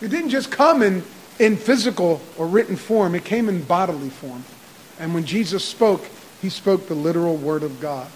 it 0.00 0.08
didn't 0.08 0.30
just 0.30 0.50
come 0.50 0.82
in, 0.82 1.02
in 1.38 1.56
physical 1.56 2.20
or 2.38 2.46
written 2.46 2.76
form, 2.76 3.14
it 3.14 3.24
came 3.24 3.48
in 3.48 3.62
bodily 3.64 4.10
form. 4.10 4.44
And 5.00 5.12
when 5.12 5.24
Jesus 5.24 5.64
spoke, 5.64 6.04
he 6.40 6.48
spoke 6.48 6.86
the 6.86 6.94
literal 6.94 7.36
Word 7.36 7.64
of 7.64 7.80
God, 7.80 8.06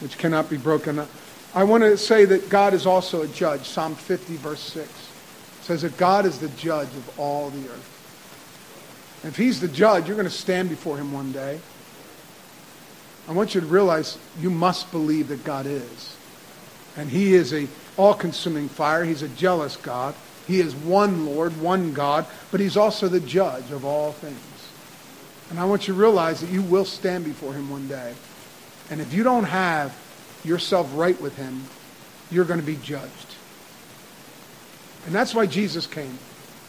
which 0.00 0.18
cannot 0.18 0.50
be 0.50 0.58
broken 0.58 0.98
up 0.98 1.08
I 1.56 1.64
want 1.64 1.84
to 1.84 1.96
say 1.96 2.26
that 2.26 2.50
God 2.50 2.74
is 2.74 2.84
also 2.84 3.22
a 3.22 3.28
judge. 3.28 3.66
Psalm 3.66 3.94
50, 3.94 4.36
verse 4.36 4.60
6 4.60 4.90
says 5.62 5.80
that 5.82 5.96
God 5.96 6.26
is 6.26 6.38
the 6.38 6.50
judge 6.50 6.88
of 6.88 7.18
all 7.18 7.48
the 7.48 7.66
earth. 7.70 9.20
And 9.22 9.32
if 9.32 9.38
he's 9.38 9.58
the 9.58 9.68
judge, 9.68 10.06
you're 10.06 10.16
going 10.16 10.28
to 10.28 10.30
stand 10.30 10.68
before 10.68 10.98
him 10.98 11.12
one 11.12 11.32
day. 11.32 11.58
I 13.26 13.32
want 13.32 13.54
you 13.54 13.62
to 13.62 13.66
realize 13.66 14.18
you 14.38 14.50
must 14.50 14.92
believe 14.92 15.28
that 15.28 15.44
God 15.44 15.64
is. 15.64 16.14
And 16.94 17.08
he 17.08 17.32
is 17.32 17.54
a 17.54 17.66
all-consuming 17.96 18.68
fire. 18.68 19.04
He's 19.04 19.22
a 19.22 19.28
jealous 19.28 19.76
God. 19.76 20.14
He 20.46 20.60
is 20.60 20.74
one 20.76 21.24
Lord, 21.24 21.58
one 21.58 21.94
God, 21.94 22.26
but 22.50 22.60
he's 22.60 22.76
also 22.76 23.08
the 23.08 23.18
judge 23.18 23.70
of 23.70 23.82
all 23.82 24.12
things. 24.12 24.36
And 25.48 25.58
I 25.58 25.64
want 25.64 25.88
you 25.88 25.94
to 25.94 26.00
realize 26.00 26.40
that 26.42 26.50
you 26.50 26.60
will 26.60 26.84
stand 26.84 27.24
before 27.24 27.54
him 27.54 27.70
one 27.70 27.88
day. 27.88 28.12
And 28.90 29.00
if 29.00 29.14
you 29.14 29.22
don't 29.22 29.44
have 29.44 29.96
yourself 30.46 30.90
right 30.94 31.20
with 31.20 31.36
him, 31.36 31.64
you're 32.30 32.44
going 32.44 32.60
to 32.60 32.66
be 32.66 32.76
judged. 32.76 33.34
And 35.06 35.14
that's 35.14 35.34
why 35.34 35.46
Jesus 35.46 35.86
came, 35.86 36.18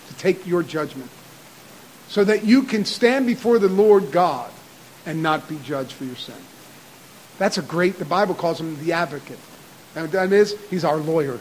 to 0.07 0.17
take 0.17 0.45
your 0.45 0.63
judgment. 0.63 1.09
So 2.09 2.23
that 2.23 2.45
you 2.45 2.63
can 2.63 2.85
stand 2.85 3.25
before 3.25 3.59
the 3.59 3.67
Lord 3.67 4.11
God 4.11 4.51
and 5.05 5.23
not 5.23 5.47
be 5.49 5.57
judged 5.63 5.93
for 5.93 6.05
your 6.05 6.15
sin. 6.15 6.35
That's 7.37 7.57
a 7.57 7.61
great, 7.61 7.99
the 7.99 8.05
Bible 8.05 8.35
calls 8.35 8.59
him 8.59 8.83
the 8.83 8.93
advocate. 8.93 9.39
And 9.95 10.05
what 10.05 10.11
that 10.11 10.31
is, 10.31 10.55
he's 10.69 10.85
our 10.85 10.97
lawyer. 10.97 11.39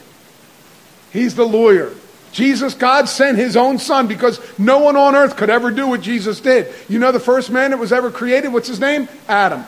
He's 1.13 1.35
the 1.35 1.47
lawyer. 1.47 1.93
Jesus, 2.33 2.75
God 2.75 3.09
sent 3.09 3.39
his 3.39 3.57
own 3.57 3.79
son 3.79 4.09
because 4.09 4.41
no 4.59 4.79
one 4.79 4.97
on 4.97 5.15
earth 5.15 5.37
could 5.37 5.49
ever 5.49 5.71
do 5.71 5.87
what 5.89 6.03
Jesus 6.03 6.41
did. 6.41 6.75
You 6.89 6.99
know 6.99 7.13
the 7.13 7.21
first 7.21 7.51
man 7.51 7.71
that 7.71 7.79
was 7.79 7.93
ever 7.93 8.11
created? 8.11 8.53
What's 8.53 8.69
his 8.69 8.81
name? 8.81 9.09
Adam. 9.29 9.65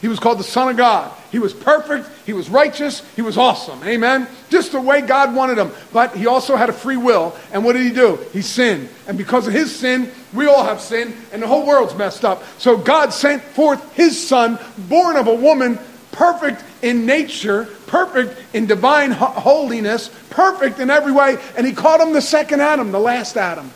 He 0.00 0.06
was 0.06 0.20
called 0.20 0.38
the 0.38 0.44
Son 0.44 0.68
of 0.68 0.76
God. 0.76 1.12
He 1.32 1.40
was 1.40 1.52
perfect. 1.52 2.08
He 2.24 2.32
was 2.32 2.48
righteous. 2.48 3.02
He 3.16 3.22
was 3.22 3.36
awesome. 3.36 3.82
Amen. 3.82 4.28
Just 4.48 4.72
the 4.72 4.80
way 4.80 5.00
God 5.00 5.34
wanted 5.34 5.58
him. 5.58 5.72
But 5.92 6.14
he 6.16 6.26
also 6.26 6.54
had 6.54 6.68
a 6.68 6.72
free 6.72 6.96
will. 6.96 7.36
And 7.52 7.64
what 7.64 7.72
did 7.72 7.82
he 7.82 7.92
do? 7.92 8.16
He 8.32 8.40
sinned. 8.40 8.88
And 9.08 9.18
because 9.18 9.48
of 9.48 9.52
his 9.52 9.74
sin, 9.74 10.10
we 10.32 10.46
all 10.46 10.62
have 10.62 10.80
sinned, 10.80 11.16
and 11.32 11.42
the 11.42 11.46
whole 11.46 11.66
world's 11.66 11.94
messed 11.96 12.24
up. 12.24 12.44
So 12.58 12.76
God 12.76 13.12
sent 13.12 13.42
forth 13.42 13.94
his 13.94 14.28
son, 14.28 14.58
born 14.76 15.16
of 15.16 15.26
a 15.26 15.34
woman, 15.34 15.78
perfect 16.12 16.62
in 16.82 17.04
nature, 17.04 17.64
perfect 17.88 18.40
in 18.54 18.66
divine 18.66 19.10
holiness, 19.10 20.10
perfect 20.30 20.78
in 20.78 20.90
every 20.90 21.12
way. 21.12 21.38
And 21.56 21.66
he 21.66 21.72
called 21.72 22.00
him 22.00 22.12
the 22.12 22.22
second 22.22 22.60
Adam, 22.60 22.92
the 22.92 23.00
last 23.00 23.36
Adam. 23.36 23.70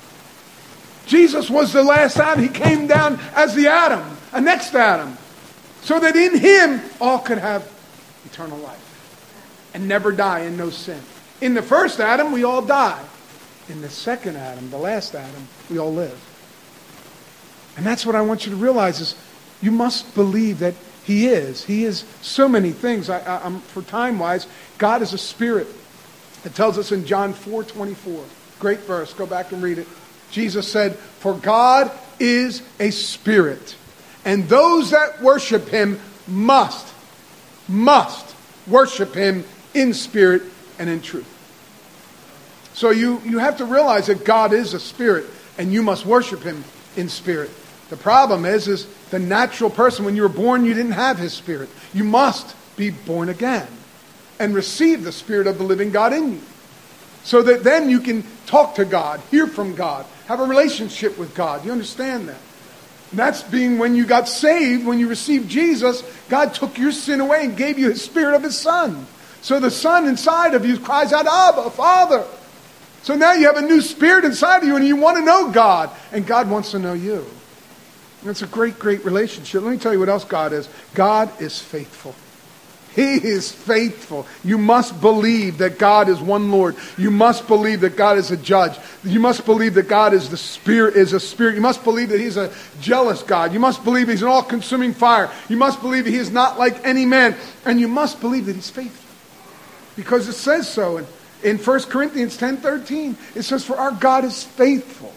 Jesus 1.07 1.51
was 1.51 1.73
the 1.73 1.83
last 1.83 2.17
Adam. 2.19 2.45
He 2.45 2.49
came 2.49 2.87
down 2.87 3.19
as 3.35 3.57
the 3.57 3.67
Adam, 3.67 4.05
a 4.33 4.41
next 4.41 4.75
Adam 4.77 5.17
so 5.83 6.01
that 6.01 6.17
in 6.17 6.39
him 6.39 6.81
all 7.01 7.19
could 7.19 7.39
have 7.39 7.71
eternal 8.25 8.59
life 8.59 9.71
and 9.75 9.87
never 9.87 10.13
die 10.13 10.41
in 10.41 10.57
no 10.57 10.71
sin. 10.71 11.01
In 11.41 11.55
the 11.55 11.63
first 11.63 12.01
Adam, 12.01 12.33
we 12.33 12.45
all 12.45 12.63
die. 12.63 13.03
In 13.69 13.81
the 13.81 13.91
second 13.91 14.37
Adam, 14.37 14.71
the 14.71 14.79
last 14.79 15.15
Adam, 15.15 15.49
we 15.71 15.79
all 15.79 15.93
live. 15.93 16.21
And 17.77 17.87
that's 17.87 18.05
what 18.05 18.15
I 18.15 18.21
want 18.21 18.47
you 18.47 18.53
to 18.53 18.57
realize 18.57 19.01
is 19.01 19.15
you 19.61 19.71
must 19.71 20.15
believe 20.15 20.59
that 20.61 20.75
he 21.05 21.27
is. 21.27 21.65
He 21.65 21.85
is 21.85 22.05
so 22.21 22.49
many 22.49 22.71
things. 22.71 23.11
I, 23.11 23.19
I, 23.19 23.59
for 23.59 23.83
time 23.83 24.19
wise, 24.19 24.47
God 24.79 25.03
is 25.03 25.13
a 25.13 25.19
spirit. 25.19 25.67
It 26.45 26.55
tells 26.55 26.79
us 26.79 26.93
in 26.93 27.07
John 27.07 27.33
4 27.33 27.65
24. 27.65 28.25
Great 28.61 28.81
verse. 28.81 29.13
Go 29.15 29.27
back 29.27 29.53
and 29.53 29.63
read 29.63 29.79
it. 29.79 29.89
Jesus 30.31 30.71
said, 30.71 30.97
For 30.97 31.35
God 31.35 31.91
is 32.21 32.63
a 32.79 32.91
spirit. 32.91 33.77
And 34.25 34.49
those 34.49 34.91
that 34.91 35.21
worship 35.21 35.69
him 35.69 35.99
must, 36.29 36.87
must 37.69 38.37
worship 38.67 39.15
him 39.15 39.45
in 39.75 39.95
spirit 39.95 40.43
and 40.79 40.89
in 40.89 41.01
truth. 41.01 41.29
So 42.75 42.91
you, 42.91 43.21
you 43.25 43.39
have 43.39 43.59
to 43.59 43.65
realize 43.65 44.07
that 44.07 44.25
God 44.25 44.53
is 44.53 44.75
a 44.75 44.81
spirit 44.81 45.27
and 45.59 45.73
you 45.73 45.83
must 45.83 46.07
worship 46.07 46.43
him 46.43 46.65
in 46.97 47.09
spirit. 47.09 47.51
The 47.91 47.97
problem 47.97 48.45
is, 48.45 48.69
is 48.69 48.87
the 49.11 49.19
natural 49.19 49.69
person, 49.69 50.05
when 50.05 50.17
you 50.17 50.23
were 50.23 50.29
born, 50.29 50.65
you 50.65 50.73
didn't 50.73 50.93
have 50.93 51.19
his 51.19 51.33
spirit. 51.35 51.69
You 51.93 52.05
must 52.05 52.57
be 52.77 52.91
born 52.91 53.29
again. 53.29 53.69
and 54.43 54.55
receive 54.57 55.05
the 55.05 55.13
Spirit 55.13 55.47
of 55.47 55.57
the 55.57 55.63
living 55.63 55.91
God 55.91 56.13
in 56.13 56.33
you. 56.33 56.41
So 57.23 57.43
that 57.43 57.63
then 57.63 57.89
you 57.89 58.01
can 58.01 58.25
talk 58.47 58.75
to 58.75 58.85
God, 58.85 59.21
hear 59.31 59.47
from 59.47 59.77
God, 59.77 60.05
have 60.27 60.41
a 60.41 60.45
relationship 60.45 61.17
with 61.17 61.33
God. 61.37 61.65
You 61.65 61.71
understand 61.71 62.29
that? 62.29 62.41
That's 63.13 63.43
being 63.43 63.79
when 63.79 63.95
you 63.95 64.07
got 64.07 64.29
saved, 64.29 64.87
when 64.87 64.99
you 64.99 65.09
received 65.09 65.49
Jesus, 65.49 66.03
God 66.29 66.55
took 66.55 66.79
your 66.79 66.93
sin 66.93 67.21
away 67.21 67.45
and 67.45 67.57
gave 67.57 67.79
you 67.79 67.91
His 67.91 68.03
Spirit 68.03 68.35
of 68.35 68.43
His 68.43 68.57
Son. 68.57 69.07
So 69.43 69.61
the 69.61 69.71
Son 69.71 70.07
inside 70.07 70.55
of 70.55 70.65
you 70.65 70.79
cries 70.79 71.13
out, 71.13 71.27
Abba, 71.27 71.71
Father. 71.71 72.25
So 73.03 73.17
now 73.17 73.33
you 73.33 73.47
have 73.47 73.57
a 73.57 73.63
new 73.63 73.81
spirit 73.81 74.25
inside 74.25 74.59
of 74.59 74.65
you 74.65 74.77
and 74.77 74.87
you 74.87 74.97
want 74.97 75.19
to 75.19 75.25
know 75.25 75.51
God, 75.51 75.91
and 76.13 76.27
God 76.27 76.49
wants 76.49 76.71
to 76.71 76.79
know 76.79 76.93
you. 76.93 77.27
And 78.21 78.31
it's 78.31 78.43
a 78.43 78.47
great, 78.47 78.79
great 78.79 79.05
relationship. 79.05 79.63
Let 79.63 79.73
me 79.73 79.79
tell 79.79 79.93
you 79.93 79.99
what 79.99 80.09
else 80.09 80.25
God 80.25 80.53
is 80.53 80.69
God 80.95 81.29
is 81.41 81.59
faithful. 81.59 82.15
He 82.95 83.15
is 83.15 83.51
faithful. 83.51 84.27
You 84.45 84.59
must 84.59 85.01
believe 85.01 85.59
that 85.59 85.79
God 85.79 86.11
is 86.11 86.21
one 86.21 86.51
Lord. 86.51 86.77
You 86.99 87.11
must 87.11 87.47
believe 87.47 87.81
that 87.81 87.97
God 87.97 88.19
is 88.19 88.31
a 88.31 88.37
judge. 88.37 88.79
You 89.03 89.19
must 89.19 89.47
believe 89.47 89.75
that 89.75 89.89
God 89.89 90.13
is 90.13 90.29
the 90.29 90.37
spirit 90.37 90.95
is 90.95 91.15
a 91.15 91.21
spirit. 91.21 91.55
You 91.55 91.63
must 91.63 91.85
believe 91.85 92.11
that 92.11 92.21
he's 92.21 92.37
a 92.37 92.53
jealous 92.81 93.23
God. 93.23 93.55
You 93.55 93.61
must 93.61 93.83
believe 93.83 94.09
he's 94.09 94.21
an 94.21 94.29
all-consuming 94.29 94.93
fire. 94.93 95.31
You 95.49 95.57
must 95.57 95.81
believe 95.81 96.05
that 96.05 96.11
he 96.11 96.19
is 96.19 96.31
not 96.31 96.59
like 96.59 96.85
any 96.85 97.07
man. 97.07 97.35
And 97.65 97.81
you 97.81 97.89
must 97.89 98.21
believe 98.21 98.45
that 98.47 98.57
he's 98.57 98.71
faithful. 98.71 99.11
Because 99.97 100.29
it 100.29 100.35
says 100.35 100.71
so 100.71 100.99
in, 100.99 101.07
in 101.43 101.59
1 101.59 101.81
Corinthians 101.85 102.37
10:13. 102.37 103.17
It 103.35 103.43
says, 103.43 103.65
For 103.65 103.77
our 103.77 103.93
God 103.93 104.25
is 104.25 104.45
faithful. 104.45 105.15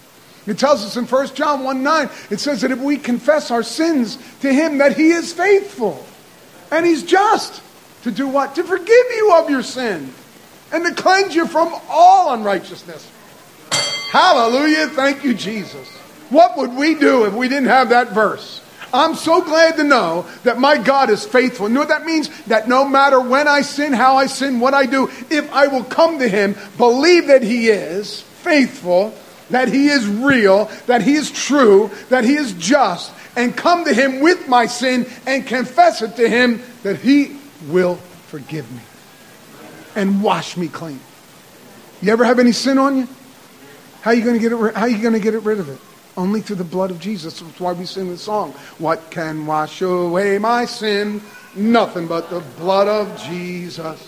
It 0.47 0.57
tells 0.57 0.85
us 0.85 0.95
in 0.95 1.05
1 1.05 1.35
John 1.35 1.63
1 1.63 1.83
9, 1.83 2.09
it 2.29 2.39
says 2.39 2.61
that 2.61 2.71
if 2.71 2.79
we 2.79 2.97
confess 2.97 3.51
our 3.51 3.63
sins 3.63 4.17
to 4.41 4.53
him, 4.53 4.77
that 4.77 4.95
he 4.95 5.09
is 5.09 5.33
faithful. 5.33 6.05
And 6.71 6.85
he's 6.85 7.03
just 7.03 7.61
to 8.05 8.11
do 8.11 8.27
what? 8.27 8.53
To 8.53 8.63
forgive 8.63 9.05
you 9.15 9.33
of 9.35 9.49
your 9.49 9.63
sin 9.63 10.13
and 10.71 10.85
to 10.85 10.93
cleanse 10.93 11.33
you 11.33 11.47
from 11.47 11.73
all 11.89 12.35
unrighteousness. 12.35 13.11
Hallelujah. 14.11 14.89
Thank 14.89 15.23
you, 15.23 15.33
Jesus. 15.33 15.87
What 16.29 16.55
would 16.55 16.75
we 16.75 16.93
do 16.93 17.25
if 17.25 17.33
we 17.33 17.47
didn't 17.47 17.69
have 17.69 17.89
that 17.89 18.11
verse? 18.11 18.61
I'm 18.93 19.15
so 19.15 19.41
glad 19.41 19.77
to 19.77 19.83
know 19.83 20.27
that 20.43 20.59
my 20.59 20.77
God 20.77 21.09
is 21.09 21.25
faithful. 21.25 21.67
You 21.67 21.73
know 21.73 21.79
what 21.79 21.89
that 21.89 22.05
means? 22.05 22.29
That 22.43 22.67
no 22.67 22.87
matter 22.87 23.19
when 23.19 23.47
I 23.47 23.61
sin, 23.61 23.91
how 23.91 24.17
I 24.17 24.27
sin, 24.27 24.59
what 24.59 24.75
I 24.75 24.85
do, 24.85 25.09
if 25.31 25.51
I 25.51 25.65
will 25.65 25.83
come 25.83 26.19
to 26.19 26.29
Him, 26.29 26.55
believe 26.77 27.25
that 27.27 27.41
He 27.41 27.69
is 27.69 28.21
faithful, 28.21 29.15
that 29.49 29.67
He 29.67 29.87
is 29.87 30.07
real, 30.07 30.65
that 30.85 31.01
He 31.01 31.15
is 31.15 31.31
true, 31.31 31.89
that 32.09 32.23
He 32.23 32.35
is 32.35 32.53
just, 32.53 33.11
and 33.35 33.57
come 33.57 33.83
to 33.85 33.93
Him 33.95 34.19
with 34.19 34.47
my 34.47 34.67
sin 34.67 35.07
and 35.25 35.47
confess 35.47 36.03
it 36.03 36.15
to 36.17 36.29
Him, 36.29 36.61
that 36.83 36.97
He 36.99 37.37
will 37.67 37.95
forgive 38.27 38.71
me 38.71 38.81
and 39.95 40.21
wash 40.21 40.57
me 40.57 40.67
clean. 40.67 40.99
You 42.01 42.11
ever 42.11 42.25
have 42.25 42.39
any 42.39 42.51
sin 42.51 42.77
on 42.77 42.97
you? 42.97 43.07
How 44.01 44.11
are 44.11 44.13
you 44.13 44.23
going 44.23 44.35
to 44.35 44.39
get 44.39 44.51
it? 44.51 44.75
How 44.75 44.81
are 44.81 44.89
you 44.89 45.01
going 45.01 45.13
to 45.13 45.19
get 45.19 45.33
it 45.33 45.43
rid 45.43 45.59
of 45.59 45.69
it? 45.69 45.79
Only 46.17 46.41
through 46.41 46.57
the 46.57 46.63
blood 46.63 46.91
of 46.91 46.99
Jesus. 46.99 47.39
That's 47.39 47.59
why 47.59 47.73
we 47.73 47.85
sing 47.85 48.09
the 48.09 48.17
song. 48.17 48.51
What 48.77 49.09
can 49.11 49.45
wash 49.45 49.81
away 49.81 50.37
my 50.37 50.65
sin? 50.65 51.21
Nothing 51.55 52.07
but 52.07 52.29
the 52.29 52.41
blood 52.57 52.87
of 52.87 53.19
Jesus. 53.23 54.07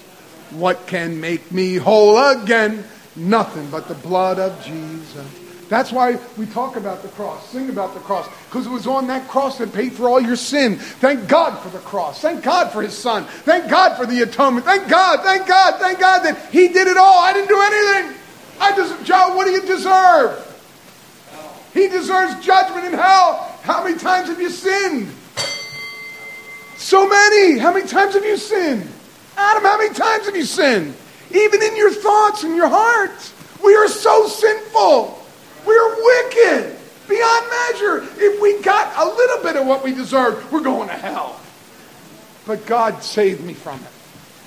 What 0.52 0.88
can 0.88 1.20
make 1.20 1.52
me 1.52 1.76
whole 1.76 2.18
again? 2.18 2.86
Nothing 3.16 3.70
but 3.70 3.88
the 3.88 3.96
blood 3.96 4.40
of 4.40 4.64
Jesus. 4.64 5.47
That's 5.70 5.92
why 5.92 6.18
we 6.38 6.46
talk 6.46 6.78
about 6.78 7.02
the 7.02 7.10
cross, 7.10 7.50
sing 7.50 7.70
about 7.70 7.94
the 7.94 8.00
cross, 8.00 8.28
because 8.46 8.66
it 8.66 8.70
was 8.70 8.88
on 8.88 9.08
that 9.08 9.28
cross 9.28 9.58
that 9.58 9.74
paid 9.74 9.94
for 9.94 10.08
all 10.08 10.22
your 10.22 10.38
sin. 10.38 10.78
Thank 10.78 11.28
God 11.28 11.60
for 11.60 11.70
the 11.70 11.80
cross. 11.80 12.22
Thank 12.22 12.44
God 12.44 12.72
for 12.72 12.82
His 12.82 12.98
Son. 12.98 13.26
Thank 13.26 13.70
God 13.70 13.98
for 13.98 14.06
the 14.06 14.22
atonement. 14.22 14.66
Thank 14.66 14.88
God, 14.88 15.22
thank 15.24 15.46
God, 15.48 15.80
thank 15.80 16.00
God 16.00 16.20
that 16.24 16.52
He 16.52 16.70
did 16.70 16.88
it 16.88 16.96
all. 16.96 17.20
I 17.20 17.34
didn't 17.34 17.50
do 17.50 17.62
anything. 17.62 18.18
I 18.60 18.76
just, 18.76 19.04
Joe, 19.04 19.36
what 19.36 19.46
do 19.46 19.52
you 19.52 19.62
deserve? 19.62 20.44
He 21.74 21.88
deserves 21.90 22.44
judgment 22.44 22.86
in 22.86 22.94
hell. 22.94 23.56
How 23.62 23.84
many 23.84 23.98
times 23.98 24.30
have 24.30 24.40
you 24.40 24.50
sinned? 24.50 25.12
So 26.78 27.08
many. 27.08 27.60
How 27.60 27.74
many 27.74 27.88
times 27.88 28.14
have 28.14 28.26
you 28.26 28.38
sinned? 28.38 28.88
Adam, 29.36 29.64
how 29.64 29.78
many 29.78 29.94
times 29.94 30.26
have 30.26 30.36
you 30.36 30.46
sinned? 30.46 30.96
Even 31.32 31.62
in 31.62 31.76
your 31.76 31.92
thoughts 31.92 32.44
and 32.44 32.56
your 32.56 32.70
heart. 32.70 33.34
We 33.64 33.76
are 33.76 33.88
so 33.88 34.28
sinful. 34.28 35.17
We 35.68 35.78
are 35.78 35.96
wicked 35.96 36.78
beyond 37.10 37.46
measure. 37.50 38.08
If 38.18 38.42
we 38.42 38.62
got 38.62 38.98
a 38.98 39.06
little 39.06 39.44
bit 39.44 39.56
of 39.58 39.68
what 39.68 39.84
we 39.84 39.94
deserved, 39.94 40.52
we're 40.52 40.62
going 40.62 40.88
to 40.88 40.96
hell. 40.96 41.40
But 42.46 42.66
God 42.66 43.04
saved 43.04 43.44
me 43.44 43.54
from 43.54 43.80
it. 43.80 43.92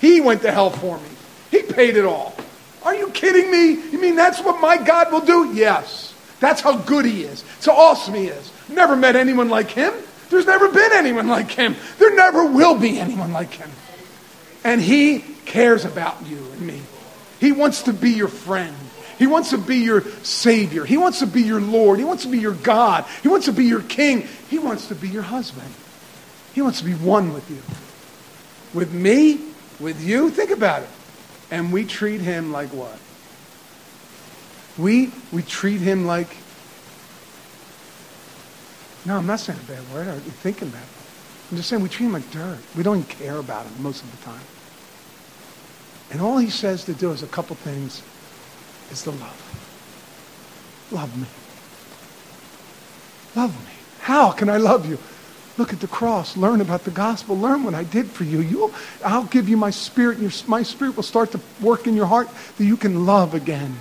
He 0.00 0.20
went 0.20 0.42
to 0.42 0.50
hell 0.50 0.70
for 0.70 0.96
me. 0.96 1.09
He 1.50 1.62
paid 1.62 1.96
it 1.96 2.06
all. 2.06 2.35
Are 2.83 2.94
you 2.94 3.11
kidding 3.11 3.50
me? 3.50 3.90
You 3.90 4.00
mean 4.00 4.16
that's 4.16 4.40
what 4.40 4.61
my 4.61 4.83
God 4.83 5.12
will 5.12 5.20
do? 5.20 5.52
Yes. 5.52 6.14
That's 6.40 6.62
how 6.62 6.78
good 6.78 7.04
he 7.04 7.22
is. 7.22 7.44
It's 7.59 7.66
how 7.66 7.72
awesome 7.72 8.14
he 8.14 8.28
is. 8.28 8.50
Never 8.70 8.96
met 8.96 9.16
anyone 9.16 9.50
like 9.50 9.70
him. 9.70 9.92
There's 10.30 10.46
never 10.46 10.70
been 10.70 10.92
anyone 10.92 11.28
like 11.28 11.50
him. 11.50 11.76
There 11.98 12.14
never 12.14 12.46
will 12.46 12.78
be 12.78 12.98
anyone 12.98 13.33
like 13.33 13.52
him. 13.52 13.70
And 14.64 14.80
he 14.80 15.18
cares 15.44 15.85
about 15.85 16.26
you 16.26 16.38
and 16.38 16.61
me. 16.62 16.80
He 17.40 17.52
wants 17.52 17.83
to 17.83 17.92
be 17.92 18.12
your 18.12 18.28
friend. 18.28 18.74
He 19.20 19.26
wants 19.26 19.50
to 19.50 19.59
be 19.59 19.76
your 19.76 20.00
Savior. 20.22 20.87
He 20.87 20.96
wants 20.96 21.18
to 21.18 21.26
be 21.26 21.42
your 21.42 21.61
Lord. 21.61 21.98
He 21.98 22.06
wants 22.06 22.22
to 22.22 22.30
be 22.30 22.38
your 22.38 22.54
God. 22.54 23.04
He 23.22 23.28
wants 23.28 23.44
to 23.46 23.52
be 23.52 23.66
your 23.66 23.83
King. 23.83 24.26
He 24.48 24.59
wants 24.59 24.88
to 24.88 24.94
be 24.94 25.11
your 25.11 25.22
husband. 25.22 25.70
He 26.54 26.62
wants 26.62 26.78
to 26.78 26.87
be 26.87 26.94
one 26.94 27.35
with 27.35 27.50
you. 27.50 27.61
With 28.72 28.94
me, 28.94 29.38
with 29.78 30.02
you. 30.02 30.30
Think 30.30 30.50
about 30.50 30.85
it. 30.85 30.88
And 31.50 31.70
we 31.70 31.85
treat 31.85 32.22
him 32.22 32.50
like 32.50 32.70
what? 32.70 32.98
We, 34.83 35.12
we 35.30 35.42
treat 35.42 35.83
him 35.83 36.06
like. 36.06 36.35
No, 39.04 39.18
I'm 39.18 39.26
not 39.26 39.40
saying 39.40 39.59
a 39.62 39.70
bad 39.70 39.92
word. 39.92 40.14
You 40.14 40.30
thinking 40.30 40.68
about 40.68 40.80
it? 40.80 40.88
I'm 41.50 41.59
just 41.59 41.68
saying 41.68 41.83
we 41.83 41.90
treat 41.90 42.06
him 42.06 42.14
like 42.14 42.30
dirt. 42.30 42.61
We 42.74 42.83
don't 42.83 43.00
even 43.00 43.11
care 43.11 43.37
about 43.37 43.66
him 43.66 43.83
most 43.83 44.02
of 44.02 44.11
the 44.18 44.24
time. 44.24 44.40
And 46.11 46.22
all 46.22 46.38
he 46.38 46.48
says 46.48 46.85
to 46.85 46.94
do 46.94 47.12
is 47.12 47.22
a 47.22 47.26
couple 47.26 47.54
things 47.54 48.02
is 48.90 49.05
the 49.05 49.12
love. 49.12 50.88
Love 50.92 51.16
me. 51.16 51.26
Love 53.37 53.55
me. 53.64 53.72
How 54.00 54.33
can 54.33 54.48
I 54.48 54.57
love 54.57 54.88
you? 54.88 54.98
Look 55.57 55.72
at 55.72 55.81
the 55.81 55.87
cross. 55.87 56.37
Learn 56.37 56.61
about 56.61 56.85
the 56.85 56.90
gospel. 56.90 57.38
Learn 57.38 57.64
what 57.64 57.74
I 57.74 57.85
did 57.85 58.07
for 58.07 58.24
you. 58.24 58.40
You'll, 58.40 58.72
I'll 59.05 59.24
give 59.24 59.48
you 59.48 59.57
my 59.57 59.70
spirit, 59.70 60.18
your, 60.18 60.31
my 60.46 60.62
spirit 60.62 60.96
will 60.96 61.03
start 61.03 61.33
to 61.33 61.40
work 61.61 61.87
in 61.87 61.94
your 61.94 62.07
heart 62.07 62.29
that 62.57 62.64
you 62.64 62.76
can 62.76 63.05
love 63.07 63.35
again. 63.35 63.79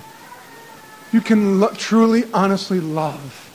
You 1.12 1.20
can 1.20 1.58
lo- 1.58 1.72
truly, 1.74 2.24
honestly 2.32 2.80
love. 2.80 3.46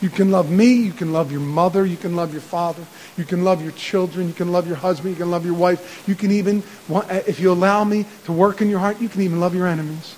You 0.00 0.10
can 0.10 0.30
love 0.30 0.50
me. 0.50 0.72
You 0.72 0.92
can 0.92 1.12
love 1.12 1.32
your 1.32 1.40
mother. 1.40 1.84
You 1.84 1.96
can 1.96 2.16
love 2.16 2.32
your 2.32 2.42
father. 2.42 2.84
You 3.16 3.24
can 3.24 3.44
love 3.44 3.62
your 3.62 3.72
children. 3.72 4.28
You 4.28 4.34
can 4.34 4.52
love 4.52 4.66
your 4.66 4.76
husband. 4.76 5.14
You 5.14 5.22
can 5.22 5.30
love 5.30 5.44
your 5.44 5.54
wife. 5.54 6.06
You 6.08 6.14
can 6.14 6.30
even, 6.30 6.62
if 6.88 7.40
you 7.40 7.52
allow 7.52 7.84
me 7.84 8.06
to 8.24 8.32
work 8.32 8.62
in 8.62 8.70
your 8.70 8.78
heart, 8.78 9.00
you 9.00 9.08
can 9.08 9.22
even 9.22 9.40
love 9.40 9.54
your 9.54 9.66
enemies. 9.66 10.14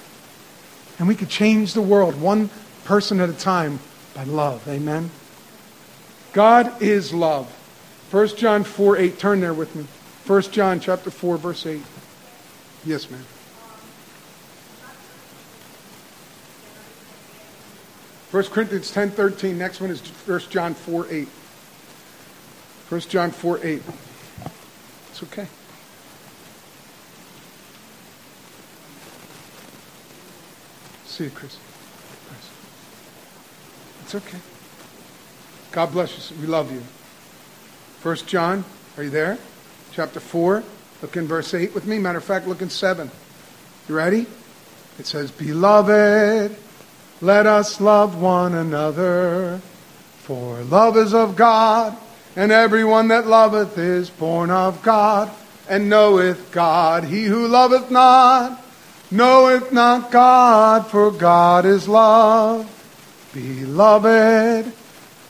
And 0.99 1.09
we 1.09 1.15
could 1.15 1.29
change 1.29 1.75
the 1.75 1.83
world 1.83 2.21
one 2.21 2.51
person 2.85 3.21
at 3.21 3.29
a 3.29 3.35
time 3.35 3.81
by 4.15 4.25
love. 4.25 4.67
Amen. 4.69 5.11
God 6.33 6.81
is 6.81 7.13
love. 7.13 7.47
1 8.11 8.29
John 8.37 8.65
4 8.65 8.97
8. 8.97 9.19
Turn 9.19 9.41
there 9.41 9.55
with 9.55 9.75
me. 9.75 9.87
1 10.27 10.43
John 10.43 10.81
chapter 10.81 11.11
4, 11.11 11.37
verse 11.39 11.67
8. 11.67 11.83
Yes, 12.85 13.11
ma'am. 13.11 13.25
First 18.31 18.51
Corinthians 18.51 18.91
10 18.91 19.11
13. 19.11 19.59
Next 19.59 19.81
one 19.81 19.91
is 19.91 20.01
1 20.01 20.41
John 20.49 20.75
4 20.75 21.07
8. 21.11 21.29
1 22.89 23.01
John 23.03 23.31
4 23.31 23.61
8. 23.63 23.83
It's 25.11 25.23
okay. 25.23 25.47
See 31.13 31.25
you, 31.25 31.31
Chris. 31.31 31.59
It's 34.03 34.15
okay. 34.15 34.39
God 35.71 35.93
bless 35.93 36.31
you. 36.31 36.39
We 36.39 36.47
love 36.47 36.73
you. 36.73 36.81
First 38.01 38.27
John, 38.27 38.65
are 38.97 39.03
you 39.03 39.11
there? 39.11 39.37
Chapter 39.93 40.21
4. 40.21 40.63
Look 41.03 41.17
in 41.19 41.27
verse 41.27 41.53
8 41.53 41.75
with 41.75 41.87
me. 41.87 41.99
Matter 41.99 42.17
of 42.17 42.25
fact, 42.25 42.49
look 42.49 42.63
in 42.63 42.71
7. 42.71 43.11
You 43.91 43.95
ready? 43.95 44.25
It 44.99 45.05
says, 45.05 45.31
Beloved, 45.31 46.57
let 47.21 47.47
us 47.47 47.79
love 47.79 48.19
one 48.19 48.55
another, 48.55 49.61
for 50.21 50.63
love 50.63 50.97
is 50.97 51.13
of 51.13 51.37
God, 51.37 51.95
and 52.37 52.51
everyone 52.51 53.09
that 53.09 53.27
loveth 53.27 53.77
is 53.77 54.09
born 54.09 54.51
of 54.51 54.83
God, 54.83 55.31
and 55.69 55.91
knoweth 55.91 56.53
God. 56.53 57.05
He 57.05 57.25
who 57.25 57.49
loveth 57.49 57.91
not, 57.91 58.62
knoweth 59.13 59.73
not 59.73 60.11
God, 60.11 60.87
for 60.87 61.11
God 61.11 61.65
is 61.65 61.89
love. 61.89 62.69
Beloved, 63.33 64.73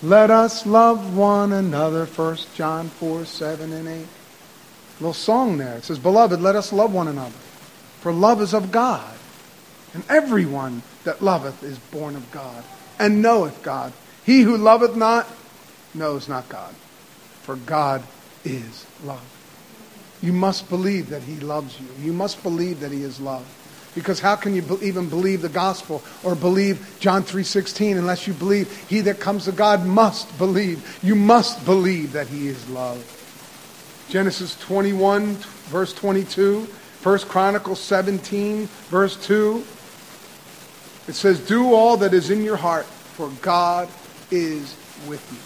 let 0.03 0.31
us 0.31 0.67
love 0.67 1.17
one 1.17 1.53
another. 1.53 2.07
1 2.07 2.37
John 2.55 2.89
4, 2.89 3.25
7 3.25 3.73
and 3.73 3.89
8. 3.89 3.93
A 3.93 4.07
little 5.01 5.13
song 5.13 5.59
there. 5.59 5.77
It 5.77 5.85
says, 5.85 5.99
Beloved, 5.99 6.41
let 6.41 6.57
us 6.57 6.73
love 6.73 6.93
one 6.93 7.09
another, 7.09 7.31
for 8.01 8.13
love 8.13 8.41
is 8.41 8.55
of 8.55 8.73
God. 8.73 9.15
And 9.95 10.05
everyone 10.09 10.83
that 11.05 11.23
loveth 11.23 11.63
is 11.63 11.79
born 11.79 12.17
of 12.17 12.31
God, 12.33 12.65
and 12.99 13.21
knoweth 13.23 13.63
God. 13.63 13.93
He 14.25 14.43
who 14.43 14.57
loveth 14.57 14.97
not 14.97 15.29
knows 15.95 16.29
not 16.29 16.49
God, 16.49 16.75
for 17.43 17.57
God 17.57 18.03
is 18.45 18.87
love. 19.05 19.23
You 20.23 20.33
must 20.33 20.69
believe 20.69 21.11
that 21.11 21.23
he 21.23 21.37
loves 21.41 21.79
you. 21.81 21.87
You 22.01 22.13
must 22.13 22.43
believe 22.43 22.81
that 22.81 22.93
he 22.93 23.03
is 23.03 23.21
love. 23.21 23.47
Because 23.95 24.21
how 24.21 24.37
can 24.37 24.55
you 24.55 24.79
even 24.83 25.09
believe 25.09 25.43
the 25.43 25.51
gospel 25.51 26.03
or 26.23 26.35
believe 26.35 26.97
John 26.99 27.25
3:16 27.25 27.99
unless 27.99 28.27
you 28.27 28.33
believe 28.33 28.71
he 28.89 29.01
that 29.03 29.21
comes 29.21 29.45
to 29.45 29.53
God 29.53 29.87
must 29.87 30.37
believe. 30.39 30.99
You 31.03 31.15
must 31.15 31.65
believe 31.65 32.13
that 32.13 32.29
he 32.29 32.49
is 32.49 32.69
love. 32.71 33.05
Genesis 34.09 34.57
21 34.61 35.37
verse 35.69 35.93
22, 35.93 36.67
1 37.03 37.19
Chronicles 37.29 37.81
17 37.81 38.67
verse 38.89 39.17
2. 39.17 39.63
It 41.09 41.15
says, 41.15 41.41
"Do 41.41 41.75
all 41.75 41.97
that 41.99 42.15
is 42.15 42.31
in 42.31 42.43
your 42.45 42.57
heart, 42.57 42.87
for 43.17 43.29
God 43.43 43.89
is 44.31 44.75
with 45.07 45.23
you." 45.33 45.39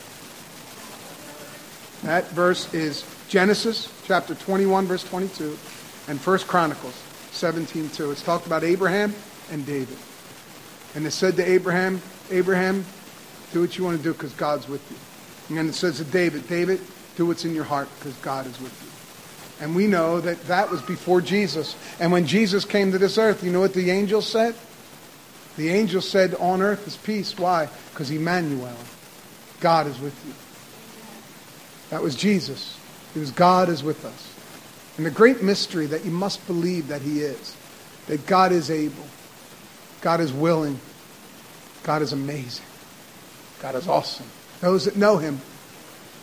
That 2.09 2.31
verse 2.31 2.73
is 2.73 3.03
Genesis 3.29 3.89
chapter 4.07 4.37
21 4.37 4.87
verse 4.87 5.03
22 5.03 5.59
and 6.07 6.21
1 6.21 6.47
Chronicles 6.47 6.95
17:2. 7.37 8.13
It's 8.13 8.23
talked 8.23 8.47
about 8.47 8.65
Abraham 8.65 9.15
and 9.51 9.65
David. 9.65 9.97
And 10.95 11.07
it 11.07 11.11
said 11.11 11.37
to 11.37 11.45
Abraham, 11.45 12.01
Abraham, 12.31 12.85
do 13.53 13.61
what 13.61 13.77
you 13.79 13.85
want 13.85 13.99
to 13.99 14.03
do 14.03 14.13
because 14.13 14.33
God's 14.33 14.69
with 14.69 14.83
you. 14.91 15.59
And 15.59 15.69
it 15.69 15.75
says 15.75 15.99
to 15.99 16.05
David, 16.05 16.49
David, 16.49 16.81
do 17.17 17.27
what's 17.27 17.45
in 17.45 17.55
your 17.55 17.65
heart 17.65 17.89
because 17.99 18.15
God 18.17 18.47
is 18.47 18.61
with 18.61 18.73
you. 18.83 19.65
And 19.65 19.75
we 19.75 19.87
know 19.87 20.21
that 20.21 20.43
that 20.49 20.71
was 20.71 20.83
before 20.83 21.21
Jesus. 21.21 21.77
And 21.99 22.13
when 22.13 22.27
Jesus 22.27 22.65
came 22.65 22.93
to 22.93 22.99
this 22.99 23.17
earth, 23.17 23.43
you 23.43 23.53
know 23.53 23.61
what 23.61 23.73
the 23.73 23.91
angel 23.91 24.21
said? 24.21 24.55
The 25.57 25.71
angel 25.71 26.03
said, 26.03 26.35
on 26.35 26.61
earth 26.61 26.87
is 26.87 26.97
peace. 26.97 27.39
Why? 27.39 27.69
Because 27.91 28.11
Emmanuel, 28.11 28.77
God 29.61 29.87
is 29.87 29.99
with 29.99 30.15
you. 30.27 30.35
That 31.91 32.03
was 32.03 32.15
Jesus. 32.15 32.79
It 33.15 33.21
was 33.21 33.31
God 33.31 33.71
is 33.71 33.83
with 33.83 34.05
us. 34.05 34.36
And 34.97 35.05
the 35.05 35.11
great 35.11 35.43
mystery 35.43 35.87
that 35.87 36.05
you 36.05 36.11
must 36.11 36.47
believe 36.47 36.89
that 36.89 37.03
he 37.03 37.21
is, 37.21 37.57
that 38.07 38.27
God 38.27 38.53
is 38.53 38.71
able, 38.71 39.05
God 40.01 40.21
is 40.21 40.33
willing, 40.33 40.79
God 41.83 42.03
is 42.03 42.13
amazing, 42.13 42.65
God 43.61 43.75
is 43.75 43.89
awesome. 43.89 44.27
Those 44.61 44.87
that 44.87 44.97
know 44.97 45.19
him 45.19 45.41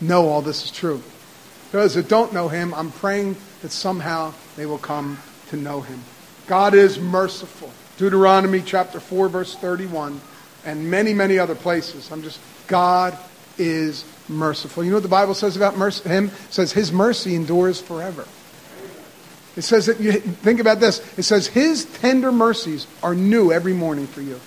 know 0.01 0.27
all 0.27 0.41
this 0.41 0.65
is 0.65 0.71
true. 0.71 1.01
Those 1.71 1.93
that 1.95 2.07
don't 2.07 2.33
know 2.33 2.47
him, 2.47 2.73
I'm 2.73 2.91
praying 2.91 3.35
that 3.61 3.71
somehow 3.71 4.33
they 4.55 4.65
will 4.65 4.77
come 4.77 5.17
to 5.49 5.57
know 5.57 5.81
him. 5.81 6.01
God 6.47 6.73
is 6.73 6.99
merciful. 6.99 7.71
Deuteronomy 7.97 8.61
chapter 8.61 8.99
4, 8.99 9.29
verse 9.29 9.55
31, 9.55 10.19
and 10.65 10.89
many, 10.89 11.13
many 11.13 11.37
other 11.37 11.55
places. 11.55 12.11
I'm 12.11 12.23
just, 12.23 12.39
God 12.67 13.17
is 13.57 14.03
merciful. 14.27 14.83
You 14.83 14.89
know 14.89 14.97
what 14.97 15.03
the 15.03 15.09
Bible 15.09 15.35
says 15.35 15.55
about 15.55 15.77
mercy, 15.77 16.09
him? 16.09 16.25
It 16.25 16.53
says 16.53 16.71
his 16.71 16.91
mercy 16.91 17.35
endures 17.35 17.79
forever. 17.79 18.27
It 19.55 19.61
says 19.61 19.85
that 19.85 19.99
you 19.99 20.13
think 20.13 20.59
about 20.59 20.79
this. 20.79 20.99
It 21.17 21.23
says 21.23 21.47
his 21.47 21.85
tender 21.85 22.31
mercies 22.31 22.87
are 23.03 23.13
new 23.13 23.51
every 23.51 23.73
morning 23.73 24.07
for 24.07 24.21
you. 24.21 24.39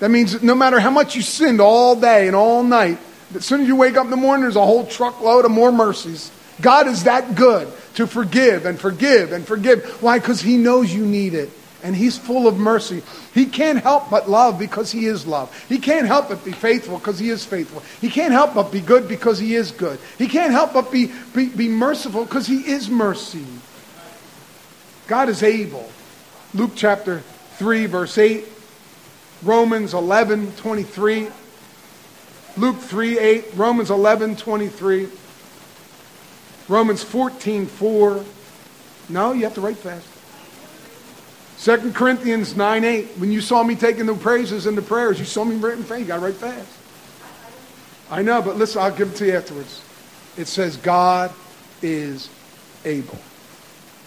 That 0.00 0.10
means 0.10 0.32
that 0.32 0.42
no 0.42 0.54
matter 0.54 0.80
how 0.80 0.90
much 0.90 1.14
you 1.14 1.22
sinned 1.22 1.60
all 1.60 1.98
day 1.98 2.26
and 2.26 2.36
all 2.36 2.62
night, 2.62 2.98
as 3.34 3.44
soon 3.44 3.62
as 3.62 3.66
you 3.66 3.76
wake 3.76 3.96
up 3.96 4.04
in 4.04 4.10
the 4.10 4.16
morning, 4.16 4.42
there's 4.42 4.56
a 4.56 4.64
whole 4.64 4.86
truckload 4.86 5.44
of 5.44 5.50
more 5.50 5.72
mercies. 5.72 6.30
God 6.60 6.86
is 6.86 7.04
that 7.04 7.34
good 7.34 7.70
to 7.94 8.06
forgive 8.06 8.66
and 8.66 8.78
forgive 8.78 9.32
and 9.32 9.46
forgive. 9.46 10.02
Why? 10.02 10.18
Because 10.18 10.40
he 10.40 10.56
knows 10.56 10.94
you 10.94 11.04
need 11.04 11.34
it. 11.34 11.50
And 11.82 11.94
he's 11.94 12.18
full 12.18 12.48
of 12.48 12.56
mercy. 12.56 13.02
He 13.34 13.46
can't 13.46 13.80
help 13.82 14.10
but 14.10 14.28
love 14.28 14.58
because 14.58 14.90
he 14.90 15.06
is 15.06 15.26
love. 15.26 15.54
He 15.68 15.78
can't 15.78 16.06
help 16.06 16.30
but 16.30 16.44
be 16.44 16.52
faithful 16.52 16.98
because 16.98 17.18
he 17.18 17.28
is 17.28 17.44
faithful. 17.44 17.82
He 18.00 18.10
can't 18.10 18.32
help 18.32 18.54
but 18.54 18.72
be 18.72 18.80
good 18.80 19.06
because 19.06 19.38
he 19.38 19.54
is 19.54 19.70
good. 19.70 19.98
He 20.18 20.26
can't 20.26 20.52
help 20.52 20.72
but 20.72 20.90
be, 20.90 21.12
be, 21.34 21.48
be 21.48 21.68
merciful 21.68 22.24
because 22.24 22.46
he 22.46 22.60
is 22.60 22.88
mercy. 22.88 23.44
God 25.06 25.28
is 25.28 25.42
able. 25.42 25.88
Luke 26.54 26.72
chapter 26.74 27.20
3, 27.56 27.86
verse 27.86 28.18
8. 28.18 28.44
Romans 29.42 29.94
11, 29.94 30.52
23. 30.52 31.28
Luke 32.56 32.78
3, 32.78 33.18
8. 33.18 33.44
Romans 33.54 33.90
11, 33.90 34.36
23. 34.36 35.08
Romans 36.68 37.02
14, 37.02 37.66
4. 37.66 38.24
No, 39.08 39.32
you 39.32 39.44
have 39.44 39.54
to 39.54 39.60
write 39.60 39.76
fast. 39.76 40.06
2 41.60 41.92
Corinthians 41.92 42.56
9, 42.56 42.84
8. 42.84 43.06
When 43.18 43.30
you 43.32 43.40
saw 43.40 43.62
me 43.62 43.76
taking 43.76 44.06
the 44.06 44.14
praises 44.14 44.66
and 44.66 44.76
the 44.76 44.82
prayers, 44.82 45.18
you 45.18 45.24
saw 45.24 45.44
me 45.44 45.56
writing 45.56 45.84
fast. 45.84 46.00
You 46.00 46.06
got 46.06 46.16
to 46.16 46.22
write 46.22 46.34
fast. 46.34 46.68
I 48.10 48.22
know, 48.22 48.42
but 48.42 48.56
listen, 48.56 48.82
I'll 48.82 48.94
give 48.94 49.12
it 49.12 49.16
to 49.16 49.26
you 49.26 49.36
afterwards. 49.36 49.82
It 50.36 50.46
says, 50.46 50.76
God 50.76 51.32
is 51.82 52.28
able. 52.84 53.18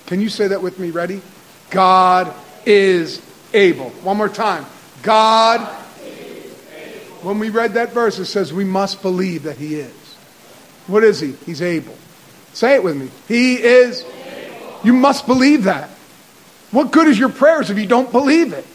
Can 0.10 0.20
you 0.20 0.30
say 0.30 0.48
that 0.48 0.64
with 0.64 0.80
me? 0.80 0.90
Ready? 0.90 1.22
God 1.70 2.34
is 2.66 3.22
able. 3.54 3.92
One 4.02 4.18
more 4.18 4.28
time. 4.28 4.66
God, 5.04 5.62
when 7.22 7.38
we 7.38 7.52
read 7.52 7.76
that 7.76 7.94
verse, 7.94 8.18
it 8.18 8.26
says 8.26 8.52
we 8.52 8.66
must 8.66 9.04
believe 9.04 9.44
that 9.44 9.58
He 9.58 9.76
is. 9.76 9.94
What 10.88 11.04
is 11.04 11.20
He? 11.20 11.34
He's 11.46 11.62
able. 11.62 11.96
Say 12.54 12.74
it 12.74 12.84
with 12.84 12.98
me. 12.98 13.12
He 13.28 13.62
is. 13.62 14.04
You 14.84 14.94
must 14.94 15.28
believe 15.28 15.66
that. 15.66 15.92
What 16.72 16.92
good 16.92 17.08
is 17.08 17.20
your 17.20 17.30
prayers 17.30 17.70
if 17.70 17.78
you 17.78 17.86
don't 17.86 18.12
believe 18.12 18.52
it? 18.52 18.66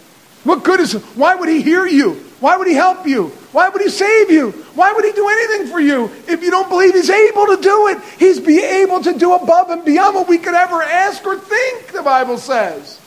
What 0.45 0.63
good 0.63 0.79
is 0.79 0.93
Why 0.93 1.35
would 1.35 1.49
He 1.49 1.63
hear 1.63 1.85
you? 1.85 2.25
Why 2.45 2.59
would 2.59 2.69
He 2.69 2.75
help 2.75 3.07
you? 3.07 3.29
Why 3.53 3.71
would 3.71 3.81
He 3.81 3.89
save 3.89 4.31
you? 4.31 4.51
Why 4.75 4.93
would 4.93 5.03
He 5.03 5.13
do 5.13 5.27
anything 5.27 5.67
for 5.73 5.81
you 5.81 6.11
if 6.29 6.43
you 6.43 6.51
don't 6.51 6.69
believe 6.69 6.93
He's 6.93 7.09
able 7.09 7.47
to 7.47 7.57
do 7.57 7.89
it? 7.89 7.99
He's 8.19 8.39
be 8.39 8.63
able 8.63 9.03
to 9.03 9.17
do 9.17 9.33
above 9.33 9.71
and 9.71 9.83
beyond 9.83 10.15
what 10.15 10.29
we 10.29 10.37
could 10.37 10.53
ever 10.53 10.83
ask 10.83 11.25
or 11.25 11.39
think, 11.39 11.93
the 11.93 12.03
Bible 12.03 12.37
says. 12.37 13.01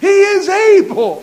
He 0.00 0.08
is 0.08 0.48
able. 0.48 1.22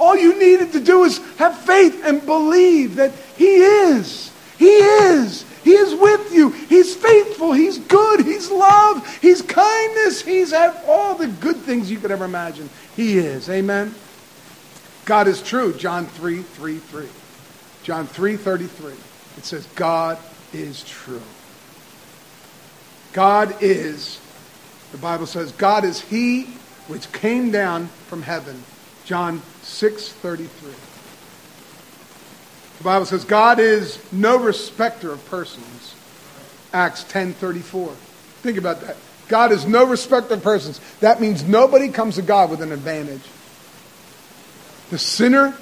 All 0.00 0.16
you 0.16 0.36
needed 0.36 0.72
to 0.72 0.80
do 0.80 1.04
is 1.04 1.18
have 1.36 1.56
faith 1.56 2.02
and 2.04 2.26
believe 2.26 2.96
that 2.96 3.12
He 3.36 3.58
is. 3.58 4.32
He 4.58 4.70
is. 4.70 5.44
He 5.62 5.70
is 5.70 5.94
with 5.94 6.32
you. 6.34 6.50
He's 6.50 6.96
faithful. 6.96 7.52
He's 7.52 7.78
good. 7.78 8.26
He's 8.26 8.50
love. 8.50 9.06
He's 9.22 9.40
kindness. 9.40 10.20
He's 10.20 10.52
all 10.52 11.14
the 11.14 11.28
good 11.28 11.58
things 11.58 11.92
you 11.92 11.98
could 11.98 12.10
ever 12.10 12.24
imagine. 12.24 12.68
He 12.96 13.18
is. 13.18 13.48
Amen. 13.48 13.94
God 15.04 15.28
is 15.28 15.42
true. 15.42 15.72
John 15.74 16.06
3, 16.06 16.42
3, 16.42 16.78
3. 16.78 17.08
John 17.82 18.06
3, 18.06 18.36
33. 18.36 18.92
It 19.36 19.44
says, 19.44 19.66
God 19.74 20.18
is 20.52 20.84
true. 20.84 21.20
God 23.12 23.56
is, 23.60 24.18
the 24.92 24.98
Bible 24.98 25.26
says, 25.26 25.52
God 25.52 25.84
is 25.84 26.00
he 26.00 26.44
which 26.88 27.10
came 27.12 27.50
down 27.50 27.86
from 28.08 28.22
heaven. 28.22 28.62
John 29.04 29.42
6, 29.62 30.12
33. 30.12 30.72
The 32.78 32.84
Bible 32.84 33.06
says, 33.06 33.24
God 33.24 33.58
is 33.60 33.98
no 34.12 34.38
respecter 34.38 35.12
of 35.12 35.24
persons. 35.26 35.94
Acts 36.72 37.04
10, 37.04 37.34
34. 37.34 37.92
Think 38.42 38.58
about 38.58 38.80
that. 38.80 38.96
God 39.28 39.52
is 39.52 39.64
no 39.66 39.86
respecter 39.86 40.34
of 40.34 40.42
persons. 40.42 40.80
That 41.00 41.20
means 41.20 41.44
nobody 41.44 41.88
comes 41.88 42.16
to 42.16 42.22
God 42.22 42.50
with 42.50 42.60
an 42.60 42.72
advantage. 42.72 43.22
The 44.94 44.98
sinner, 45.00 45.52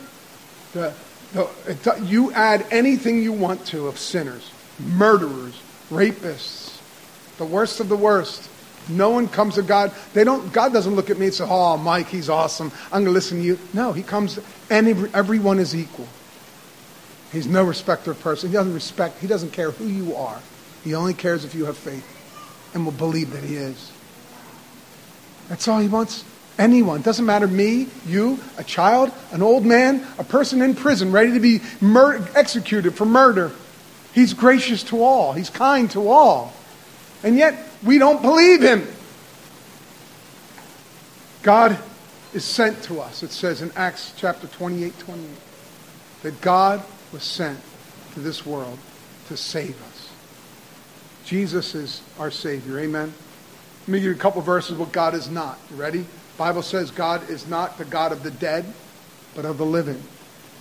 the, 0.75 0.93
the, 1.33 2.05
you 2.05 2.33
add 2.33 2.67
anything 2.71 3.23
you 3.23 3.33
want 3.33 3.65
to 3.69 3.87
of 3.87 3.99
sinners, 3.99 4.53
murderers, 4.79 5.59
rapists, 5.91 6.79
the 7.39 7.47
worst 7.47 7.81
of 7.81 7.89
the 7.89 7.97
worst. 7.97 8.51
No 8.91 9.09
one 9.09 9.29
comes 9.29 9.55
to 9.55 9.63
God. 9.63 9.91
They 10.13 10.23
don't. 10.23 10.53
God 10.53 10.75
doesn't 10.75 10.95
look 10.95 11.09
at 11.09 11.19
me 11.19 11.25
and 11.25 11.35
say, 11.35 11.47
"Oh, 11.49 11.79
Mike, 11.79 12.09
he's 12.09 12.29
awesome. 12.29 12.71
I'm 12.93 13.05
going 13.05 13.05
to 13.07 13.11
listen 13.13 13.39
to 13.39 13.43
you." 13.43 13.59
No, 13.73 13.95
He 13.95 14.03
comes, 14.03 14.39
and 14.69 14.87
everyone 15.15 15.59
is 15.59 15.75
equal. 15.75 16.09
He's 17.33 17.47
no 17.47 17.65
respecter 17.65 18.11
of 18.11 18.21
person. 18.21 18.51
He 18.51 18.53
doesn't 18.53 18.75
respect. 18.75 19.19
He 19.19 19.29
doesn't 19.29 19.55
care 19.55 19.71
who 19.71 19.87
you 19.87 20.15
are. 20.15 20.43
He 20.85 20.95
only 20.95 21.15
cares 21.15 21.47
if 21.47 21.55
you 21.55 21.65
have 21.65 21.79
faith 21.79 22.07
and 22.75 22.85
will 22.85 22.93
believe 22.93 23.33
that 23.33 23.45
He 23.45 23.57
is. 23.57 23.93
That's 25.49 25.67
all 25.69 25.79
He 25.79 25.89
wants. 25.89 26.23
Anyone. 26.63 27.03
Doesn't 27.03 27.27
matter 27.27 27.49
me, 27.49 27.89
you, 28.07 28.39
a 28.57 28.63
child, 28.63 29.11
an 29.33 29.43
old 29.43 29.67
man, 29.67 30.07
a 30.17 30.23
person 30.23 30.63
in 30.63 30.77
prison 30.77 31.11
ready 31.11 31.33
to 31.33 31.41
be 31.41 31.61
mur- 31.81 32.25
executed 32.37 32.95
for 32.95 33.05
murder. 33.05 33.51
He's 34.15 34.33
gracious 34.33 34.85
to 34.85 35.03
all. 35.03 35.33
He's 35.33 35.51
kind 35.51 35.91
to 35.91 36.09
all. 36.09 36.53
And 37.25 37.37
yet, 37.37 37.67
we 37.83 37.99
don't 37.99 38.23
believe 38.23 38.63
him. 38.63 38.87
God 41.43 41.77
is 42.33 42.45
sent 42.45 42.81
to 42.85 43.01
us. 43.01 43.25
It 43.25 43.33
says 43.33 43.61
in 43.61 43.73
Acts 43.75 44.13
chapter 44.17 44.47
28, 44.47 44.97
28, 45.01 45.29
that 46.23 46.41
God 46.41 46.81
was 47.13 47.25
sent 47.25 47.59
to 48.15 48.21
this 48.21 48.47
world 48.47 48.79
to 49.27 49.37
save 49.37 49.83
us. 49.89 50.11
Jesus 51.25 51.75
is 51.75 52.03
our 52.21 52.31
Savior. 52.31 52.79
Amen. 52.79 53.13
Let 53.81 53.89
me 53.89 53.99
give 53.99 54.05
you 54.05 54.13
a 54.13 54.15
couple 54.15 54.41
verses 54.43 54.79
what 54.79 54.93
God 54.93 55.15
is 55.15 55.29
not. 55.29 55.59
You 55.69 55.75
ready? 55.75 56.07
Bible 56.37 56.63
says 56.63 56.91
God 56.91 57.29
is 57.29 57.47
not 57.47 57.79
the 57.79 57.85
God 57.85 58.13
of 58.13 58.23
the 58.23 58.31
dead, 58.31 58.65
but 59.35 59.45
of 59.45 59.59
the 59.59 59.67
living. 59.67 60.03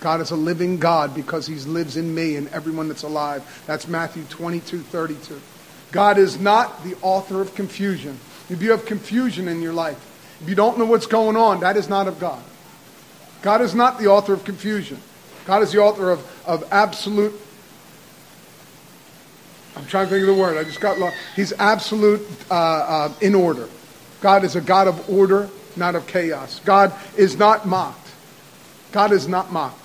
God 0.00 0.20
is 0.20 0.30
a 0.30 0.36
living 0.36 0.78
God 0.78 1.14
because 1.14 1.46
he 1.46 1.54
lives 1.54 1.96
in 1.96 2.14
me 2.14 2.36
and 2.36 2.48
everyone 2.48 2.88
that's 2.88 3.04
alive. 3.04 3.62
That's 3.66 3.86
Matthew 3.86 4.24
22, 4.24 4.80
32. 4.80 5.40
God 5.92 6.18
is 6.18 6.40
not 6.40 6.82
the 6.82 6.96
author 7.02 7.40
of 7.40 7.54
confusion. 7.54 8.18
If 8.50 8.62
you 8.62 8.72
have 8.72 8.84
confusion 8.84 9.46
in 9.46 9.62
your 9.62 9.72
life, 9.72 9.96
if 10.40 10.48
you 10.48 10.54
don't 10.54 10.78
know 10.78 10.86
what's 10.86 11.06
going 11.06 11.36
on, 11.36 11.60
that 11.60 11.76
is 11.76 11.88
not 11.88 12.08
of 12.08 12.18
God. 12.18 12.42
God 13.42 13.60
is 13.60 13.74
not 13.74 13.98
the 13.98 14.06
author 14.06 14.32
of 14.32 14.44
confusion. 14.44 14.98
God 15.44 15.62
is 15.62 15.72
the 15.72 15.78
author 15.78 16.10
of, 16.10 16.44
of 16.46 16.64
absolute. 16.72 17.34
I'm 19.76 19.86
trying 19.86 20.06
to 20.06 20.10
think 20.10 20.28
of 20.28 20.34
the 20.34 20.40
word. 20.40 20.56
I 20.58 20.64
just 20.64 20.80
got 20.80 20.98
lost. 20.98 21.16
He's 21.34 21.52
absolute 21.52 22.26
uh, 22.50 22.54
uh, 22.54 23.12
in 23.20 23.34
order. 23.34 23.68
God 24.20 24.44
is 24.44 24.56
a 24.56 24.60
God 24.60 24.86
of 24.86 25.08
order, 25.10 25.48
not 25.76 25.94
of 25.94 26.06
chaos. 26.06 26.60
God 26.64 26.92
is 27.16 27.36
not 27.36 27.66
mocked. 27.66 28.08
God 28.92 29.12
is 29.12 29.28
not 29.28 29.52
mocked. 29.52 29.84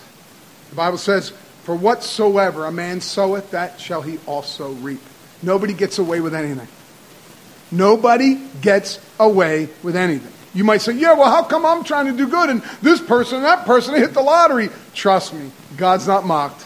The 0.69 0.75
Bible 0.75 0.97
says, 0.97 1.29
For 1.63 1.75
whatsoever 1.75 2.65
a 2.65 2.71
man 2.71 3.01
soweth, 3.01 3.51
that 3.51 3.79
shall 3.79 4.01
he 4.01 4.19
also 4.25 4.73
reap. 4.73 5.01
Nobody 5.41 5.73
gets 5.73 5.99
away 5.99 6.19
with 6.19 6.33
anything. 6.33 6.67
Nobody 7.71 8.35
gets 8.61 8.99
away 9.19 9.69
with 9.83 9.95
anything. 9.95 10.31
You 10.53 10.63
might 10.63 10.81
say, 10.81 10.93
yeah, 10.93 11.13
well, 11.13 11.29
how 11.29 11.43
come 11.43 11.65
I'm 11.65 11.83
trying 11.83 12.05
to 12.07 12.13
do 12.13 12.27
good 12.27 12.49
and 12.49 12.63
this 12.81 12.99
person 13.01 13.37
and 13.37 13.45
that 13.45 13.65
person 13.65 13.95
hit 13.95 14.13
the 14.13 14.21
lottery? 14.21 14.69
Trust 14.93 15.33
me, 15.33 15.51
God's 15.75 16.07
not 16.07 16.25
mocked. 16.25 16.63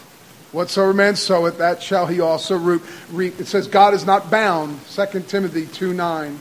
Whatsoever 0.52 0.94
man 0.94 1.16
soweth, 1.16 1.58
that 1.58 1.82
shall 1.82 2.06
he 2.06 2.20
also 2.20 2.56
reap. 2.56 3.40
It 3.40 3.46
says 3.46 3.66
God 3.66 3.94
is 3.94 4.04
not 4.04 4.30
bound, 4.30 4.78
2 4.90 5.20
Timothy 5.22 5.66
2 5.66 5.94
9. 5.94 6.40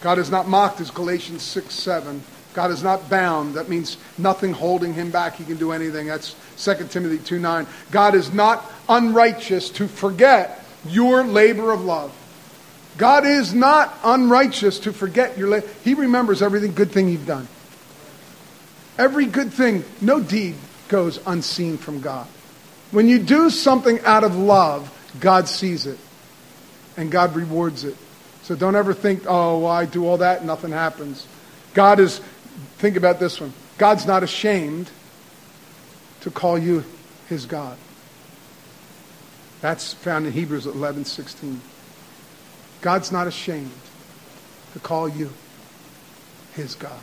God 0.00 0.18
is 0.18 0.30
not 0.30 0.48
mocked, 0.48 0.80
as 0.80 0.90
Galatians 0.90 1.42
6 1.42 1.74
7. 1.74 2.22
God 2.54 2.70
is 2.70 2.82
not 2.82 3.08
bound. 3.08 3.54
That 3.54 3.68
means 3.68 3.96
nothing 4.16 4.52
holding 4.52 4.94
him 4.94 5.10
back. 5.10 5.36
He 5.36 5.44
can 5.44 5.56
do 5.56 5.72
anything. 5.72 6.06
That's 6.06 6.34
2 6.56 6.88
Timothy 6.88 7.18
2 7.18 7.38
9. 7.38 7.66
God 7.90 8.14
is 8.14 8.32
not 8.32 8.64
unrighteous 8.88 9.70
to 9.70 9.88
forget 9.88 10.64
your 10.86 11.24
labor 11.24 11.72
of 11.72 11.84
love. 11.84 12.12
God 12.96 13.26
is 13.26 13.54
not 13.54 13.96
unrighteous 14.02 14.80
to 14.80 14.92
forget 14.92 15.38
your 15.38 15.48
labor. 15.48 15.68
He 15.84 15.94
remembers 15.94 16.42
everything 16.42 16.74
good 16.74 16.90
thing 16.90 17.08
you've 17.08 17.26
done. 17.26 17.46
Every 18.98 19.26
good 19.26 19.52
thing, 19.52 19.84
no 20.00 20.20
deed 20.20 20.56
goes 20.88 21.20
unseen 21.26 21.78
from 21.78 22.00
God. 22.00 22.26
When 22.90 23.08
you 23.08 23.20
do 23.20 23.50
something 23.50 24.00
out 24.00 24.24
of 24.24 24.34
love, 24.34 24.92
God 25.20 25.48
sees 25.48 25.86
it 25.86 25.98
and 26.96 27.10
God 27.10 27.36
rewards 27.36 27.84
it. 27.84 27.96
So 28.48 28.56
don't 28.56 28.76
ever 28.76 28.94
think, 28.94 29.24
oh, 29.26 29.58
well, 29.58 29.70
I 29.70 29.84
do 29.84 30.06
all 30.06 30.16
that, 30.16 30.38
and 30.38 30.46
nothing 30.46 30.70
happens. 30.70 31.26
God 31.74 32.00
is, 32.00 32.22
think 32.78 32.96
about 32.96 33.20
this 33.20 33.42
one. 33.42 33.52
God's 33.76 34.06
not 34.06 34.22
ashamed 34.22 34.90
to 36.22 36.30
call 36.30 36.58
you 36.58 36.82
his 37.28 37.44
God. 37.44 37.76
That's 39.60 39.92
found 39.92 40.24
in 40.24 40.32
Hebrews 40.32 40.64
11 40.64 41.04
16. 41.04 41.60
God's 42.80 43.12
not 43.12 43.26
ashamed 43.26 43.70
to 44.72 44.78
call 44.78 45.10
you 45.10 45.30
his 46.54 46.74
God. 46.74 47.02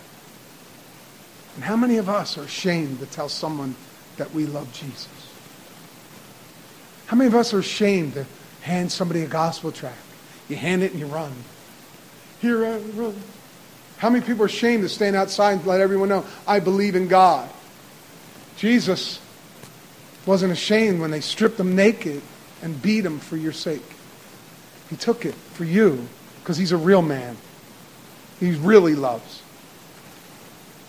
And 1.53 1.63
how 1.63 1.75
many 1.75 1.97
of 1.97 2.09
us 2.09 2.39
are 2.39 2.43
ashamed 2.45 3.01
to 3.01 3.05
tell 3.05 3.29
someone 3.29 3.75
that 4.17 4.33
we 4.33 4.47
love 4.47 4.73
Jesus? 4.73 5.29
How 7.05 7.15
many 7.15 7.27
of 7.27 7.35
us 7.35 7.53
are 7.53 7.59
ashamed 7.59 8.15
to 8.15 8.25
hand 8.63 8.91
somebody 8.91 9.21
a 9.21 9.27
gospel 9.27 9.71
tract? 9.71 10.04
You 10.49 10.55
hand 10.55 10.83
it 10.83 10.91
and 10.91 10.99
you 10.99 11.07
run. 11.07 11.31
Here 12.41 12.65
I 12.65 12.77
run. 12.77 13.15
How 13.97 14.09
many 14.09 14.25
people 14.25 14.43
are 14.43 14.47
ashamed 14.47 14.83
to 14.83 14.89
stand 14.89 15.15
outside 15.15 15.53
and 15.53 15.65
let 15.65 15.81
everyone 15.81 16.09
know, 16.09 16.25
I 16.47 16.59
believe 16.59 16.95
in 16.95 17.07
God? 17.07 17.49
Jesus 18.57 19.19
wasn't 20.25 20.51
ashamed 20.51 20.99
when 20.99 21.11
they 21.11 21.21
stripped 21.21 21.59
him 21.59 21.75
naked 21.75 22.21
and 22.61 22.81
beat 22.81 23.05
him 23.05 23.19
for 23.19 23.37
your 23.37 23.53
sake. 23.53 23.83
He 24.89 24.95
took 24.95 25.25
it 25.25 25.33
for 25.33 25.63
you 25.63 26.07
because 26.41 26.57
he's 26.57 26.71
a 26.71 26.77
real 26.77 27.01
man. 27.01 27.37
He 28.39 28.51
really 28.51 28.95
loves. 28.95 29.41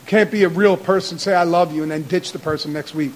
You 0.02 0.10
Can't 0.10 0.30
be 0.30 0.44
a 0.44 0.48
real 0.48 0.76
person, 0.76 1.18
say, 1.18 1.34
I 1.34 1.44
love 1.44 1.74
you, 1.74 1.82
and 1.82 1.90
then 1.90 2.02
ditch 2.02 2.32
the 2.32 2.38
person 2.38 2.72
next 2.72 2.94
week. 2.94 3.12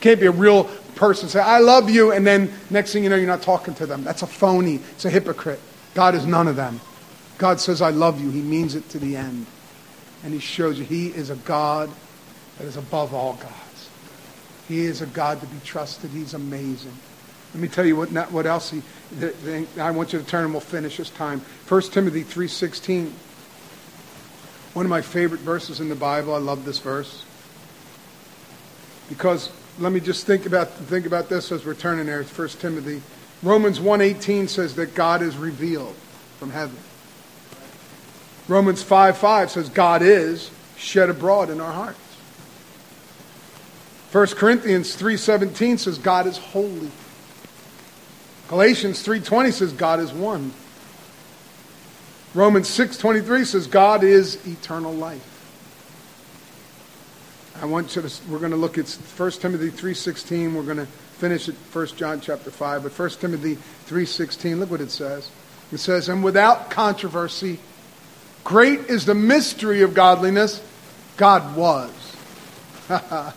Can't 0.00 0.20
be 0.20 0.26
a 0.26 0.32
real 0.32 0.64
person, 0.94 1.28
say, 1.28 1.40
I 1.40 1.58
love 1.58 1.90
you, 1.90 2.12
and 2.12 2.26
then 2.26 2.52
next 2.70 2.92
thing 2.92 3.04
you 3.04 3.10
know, 3.10 3.16
you're 3.16 3.26
not 3.26 3.42
talking 3.42 3.74
to 3.76 3.86
them. 3.86 4.04
That's 4.04 4.22
a 4.22 4.26
phony. 4.26 4.76
It's 4.92 5.04
a 5.04 5.10
hypocrite. 5.10 5.60
God 5.94 6.14
is 6.14 6.26
none 6.26 6.48
of 6.48 6.56
them. 6.56 6.80
God 7.38 7.60
says, 7.60 7.82
I 7.82 7.90
love 7.90 8.20
you. 8.20 8.30
He 8.30 8.40
means 8.40 8.74
it 8.74 8.88
to 8.90 8.98
the 8.98 9.16
end. 9.16 9.46
And 10.22 10.32
he 10.32 10.38
shows 10.38 10.78
you 10.78 10.84
he 10.84 11.08
is 11.08 11.30
a 11.30 11.36
God 11.36 11.90
that 12.58 12.66
is 12.66 12.76
above 12.76 13.12
all 13.12 13.34
gods. 13.34 13.90
He 14.68 14.80
is 14.80 15.02
a 15.02 15.06
God 15.06 15.40
to 15.40 15.46
be 15.46 15.58
trusted. 15.64 16.10
He's 16.10 16.34
amazing. 16.34 16.96
Let 17.52 17.60
me 17.60 17.68
tell 17.68 17.84
you 17.84 17.96
what, 17.96 18.10
what 18.32 18.46
else 18.46 18.70
he, 18.70 18.82
I 19.78 19.90
want 19.90 20.12
you 20.12 20.18
to 20.18 20.24
turn 20.24 20.44
and 20.44 20.52
we'll 20.52 20.60
finish 20.60 20.96
this 20.96 21.10
time. 21.10 21.40
1 21.68 21.82
Timothy 21.82 22.24
3.16. 22.24 23.10
One 24.72 24.86
of 24.86 24.90
my 24.90 25.02
favorite 25.02 25.40
verses 25.40 25.80
in 25.80 25.88
the 25.88 25.94
Bible. 25.94 26.34
I 26.34 26.38
love 26.38 26.64
this 26.64 26.78
verse. 26.78 27.24
Because 29.08 29.52
let 29.78 29.92
me 29.92 30.00
just 30.00 30.26
think 30.26 30.46
about, 30.46 30.70
think 30.70 31.06
about 31.06 31.28
this 31.28 31.50
as 31.52 31.64
we're 31.64 31.74
turning 31.74 32.06
there. 32.06 32.22
1 32.22 32.48
Timothy. 32.48 33.02
Romans 33.42 33.78
1.18 33.78 34.48
says 34.48 34.74
that 34.76 34.94
God 34.94 35.20
is 35.20 35.36
revealed 35.36 35.94
from 36.38 36.50
heaven. 36.50 36.76
Romans 38.48 38.82
5 38.82 39.16
5 39.16 39.50
says 39.50 39.68
God 39.68 40.02
is 40.02 40.50
shed 40.76 41.08
abroad 41.08 41.50
in 41.50 41.60
our 41.60 41.72
hearts. 41.72 41.98
1 44.12 44.26
Corinthians 44.28 44.96
3.17 44.96 45.78
says 45.78 45.98
God 45.98 46.26
is 46.26 46.38
holy. 46.38 46.90
Galatians 48.48 49.02
3:20 49.04 49.52
says 49.52 49.72
God 49.72 50.00
is 50.00 50.12
one. 50.12 50.52
Romans 52.34 52.68
6:23 52.68 53.44
says 53.44 53.66
God 53.66 54.04
is 54.04 54.38
eternal 54.46 54.92
life. 54.92 55.33
I 57.64 57.66
want 57.66 57.96
you 57.96 58.02
to 58.02 58.12
we're 58.28 58.40
going 58.40 58.50
to 58.50 58.58
look 58.58 58.76
at 58.76 58.86
1 58.90 59.30
Timothy 59.40 59.70
3:16. 59.70 60.52
We're 60.52 60.64
going 60.64 60.76
to 60.76 60.84
finish 60.84 61.48
at 61.48 61.54
1 61.54 61.86
John 61.96 62.20
chapter 62.20 62.50
5, 62.50 62.82
but 62.82 62.92
1 62.92 63.10
Timothy 63.12 63.56
3:16, 63.86 64.58
look 64.58 64.70
what 64.70 64.82
it 64.82 64.90
says. 64.90 65.30
It 65.72 65.78
says, 65.78 66.10
"And 66.10 66.22
without 66.22 66.68
controversy, 66.68 67.58
great 68.44 68.80
is 68.80 69.06
the 69.06 69.14
mystery 69.14 69.80
of 69.80 69.94
godliness, 69.94 70.60
God 71.16 71.56
was." 71.56 71.90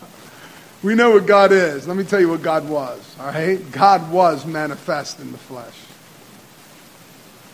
We 0.83 0.93
know 0.93 1.09
what 1.09 1.25
God 1.25 1.51
is. 1.51 1.87
Let 1.87 1.97
me 1.97 2.03
tell 2.03 2.19
you 2.19 2.29
what 2.29 2.43
God 2.43 2.69
was. 2.69 3.15
All 3.19 3.25
right? 3.25 3.59
God 3.71 4.11
was 4.11 4.45
manifest 4.45 5.19
in 5.19 5.31
the 5.31 5.37
flesh. 5.39 5.73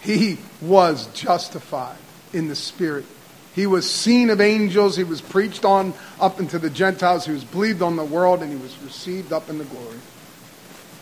He 0.02 0.40
was 0.62 1.08
justified 1.14 1.98
in 2.34 2.50
the 2.50 2.56
spirit. 2.56 3.06
He 3.54 3.68
was 3.68 3.90
seen 3.90 4.30
of 4.30 4.42
angels. 4.42 4.98
He 4.98 5.04
was 5.04 5.22
preached 5.22 5.64
on 5.64 5.94
up 6.20 6.40
into 6.40 6.58
the 6.58 6.70
Gentiles. 6.70 7.26
He 7.26 7.32
was 7.32 7.44
believed 7.44 7.82
on 7.82 7.96
the 7.96 8.04
world, 8.04 8.42
and 8.42 8.52
he 8.52 8.58
was 8.58 8.76
received 8.82 9.32
up 9.32 9.50
in 9.50 9.60
the 9.60 9.64
glory. 9.66 10.00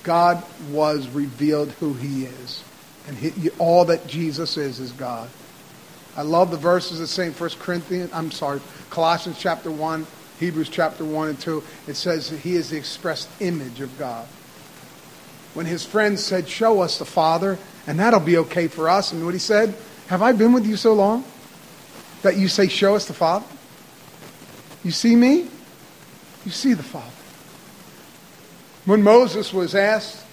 God 0.04 0.44
was 0.70 1.08
revealed 1.10 1.72
who 1.74 1.94
he 1.94 2.26
is. 2.26 2.64
And 3.08 3.18
he, 3.18 3.50
all 3.52 3.86
that 3.86 4.06
Jesus 4.08 4.58
is, 4.58 4.80
is 4.80 4.92
God. 4.92 5.30
I 6.18 6.24
love 6.24 6.52
the 6.52 6.58
verses 6.58 7.00
that 7.00 7.08
say 7.08 7.28
in 7.28 7.34
1 7.34 7.50
Corinthians, 7.60 8.12
I'm 8.14 8.32
sorry, 8.32 8.60
Colossians 8.90 9.40
chapter 9.40 9.72
1, 9.72 10.06
Hebrews 10.40 10.70
chapter 10.70 11.06
1 11.06 11.30
and 11.30 11.40
2, 11.40 11.64
it 11.88 11.94
says 11.94 12.30
that 12.30 12.40
he 12.40 12.56
is 12.56 12.70
the 12.70 12.78
expressed 12.78 13.30
image 13.40 13.80
of 13.80 13.98
God. 13.98 14.28
When 15.54 15.66
his 15.66 15.86
friends 15.86 16.22
said, 16.22 16.50
Show 16.50 16.82
us 16.82 17.00
the 17.00 17.06
Father, 17.06 17.58
and 17.88 18.00
that'll 18.00 18.20
be 18.20 18.38
okay 18.38 18.68
for 18.68 18.90
us. 18.90 19.14
And 19.14 19.24
what 19.24 19.34
he 19.34 19.40
said, 19.40 19.74
Have 20.08 20.22
I 20.22 20.34
been 20.34 20.52
with 20.52 20.66
you 20.66 20.76
so 20.76 20.94
long 20.94 21.24
that 22.22 22.38
you 22.38 22.48
say, 22.48 22.68
Show 22.68 22.96
us 22.96 23.06
the 23.06 23.14
Father? 23.14 23.46
You 24.84 24.92
see 24.92 25.16
me? 25.16 25.48
You 26.46 26.52
see 26.52 26.74
the 26.74 26.84
Father. 26.84 27.06
When 28.86 29.04
Moses 29.04 29.54
was 29.54 29.76
asked 29.76 30.26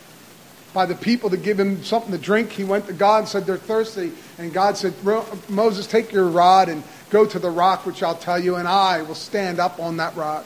by 0.73 0.87
the 0.87 0.95
people 0.95 1.31
to 1.31 1.37
give 1.37 1.59
him 1.59 1.83
something 1.85 2.13
to 2.13 2.19
drink, 2.19 2.51
he 2.51 2.65
went 2.65 2.87
to 2.87 2.93
God 2.93 3.21
and 3.21 3.29
said, 3.29 3.47
They're 3.47 3.57
thirsty. 3.57 4.13
And 4.39 4.53
God 4.53 4.77
said, 4.77 4.95
Moses, 5.49 5.87
take 5.87 6.13
your 6.13 6.29
rod 6.29 6.69
and 6.69 6.83
Go 7.11 7.25
to 7.25 7.39
the 7.39 7.51
rock 7.51 7.87
which 7.87 8.03
I'll 8.03 8.17
tell 8.17 8.39
you, 8.39 8.57
and 8.57 8.69
I 8.69 9.03
will 9.03 9.15
stand 9.15 9.59
up 9.59 9.81
on 9.81 9.97
that 9.97 10.15
rock. 10.15 10.45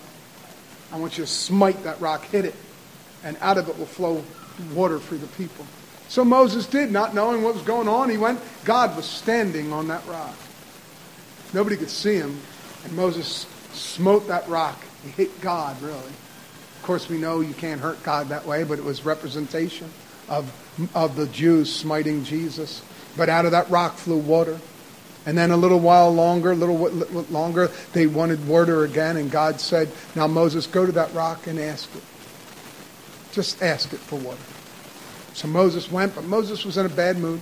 I 0.92 0.98
want 0.98 1.18
you 1.18 1.24
to 1.24 1.31
smite 1.31 1.83
that 1.85 2.00
rock, 2.00 2.24
hit 2.26 2.44
it, 2.44 2.55
and 3.24 3.37
out 3.40 3.59
of 3.59 3.68
it 3.68 3.78
will 3.78 3.87
flow 3.87 4.22
water 4.72 4.98
for 4.98 5.16
the 5.16 5.26
people. 5.28 5.66
So 6.09 6.24
Moses 6.24 6.66
did, 6.66 6.92
not 6.92 7.14
knowing 7.14 7.42
what 7.42 7.55
was 7.55 7.62
going 7.62 7.88
on. 7.88 8.11
He 8.11 8.18
went, 8.18 8.38
God 8.64 8.94
was 8.96 9.07
standing 9.07 9.72
on 9.72 9.88
that 9.88 10.07
rock. 10.07 10.37
Nobody 11.53 11.77
could 11.77 11.91
see 11.91 12.17
him, 12.17 12.41
and 12.85 12.93
Moses 12.95 13.47
smote 13.73 14.29
that 14.29 14.49
rock. 14.49 14.81
He 15.05 15.11
hit 15.11 15.41
God, 15.41 15.81
really. 15.83 15.97
Of 15.97 16.83
course, 16.83 17.09
we 17.09 17.19
know 17.19 17.41
you 17.41 17.55
can't 17.55 17.81
hurt 17.81 18.03
God 18.03 18.29
that 18.29 18.47
way, 18.47 18.65
but 18.65 18.79
it 18.79 18.85
was 18.85 19.05
representation 19.05 19.88
of, 20.29 20.51
of 20.95 21.17
the 21.17 21.27
Jews 21.27 21.73
smiting 21.73 22.25
Jesus. 22.25 22.83
But 23.17 23.29
out 23.29 23.45
of 23.45 23.53
that 23.53 23.69
rock 23.71 23.97
flew 23.97 24.19
water. 24.19 24.59
And 25.25 25.38
then 25.38 25.53
a 25.53 25.57
little 25.57 25.79
while 25.79 26.12
longer, 26.12 26.53
a 26.53 26.57
little 26.57 26.77
longer, 27.31 27.71
they 27.93 28.09
wanted 28.09 28.49
water 28.49 28.85
again, 28.85 29.17
and 29.17 29.31
God 29.31 29.61
said, 29.61 29.88
Now, 30.17 30.27
Moses, 30.27 30.67
go 30.67 30.85
to 30.85 30.93
that 30.93 31.12
rock 31.15 31.47
and 31.47 31.61
ask 31.61 31.95
it. 31.95 32.03
Just 33.31 33.62
ask 33.62 33.93
it 33.93 34.01
for 34.01 34.17
water. 34.17 34.41
So 35.35 35.49
Moses 35.49 35.91
went, 35.91 36.15
but 36.15 36.25
Moses 36.25 36.65
was 36.65 36.77
in 36.77 36.87
a 36.87 36.91
bad 36.91 37.19
mood. 37.19 37.41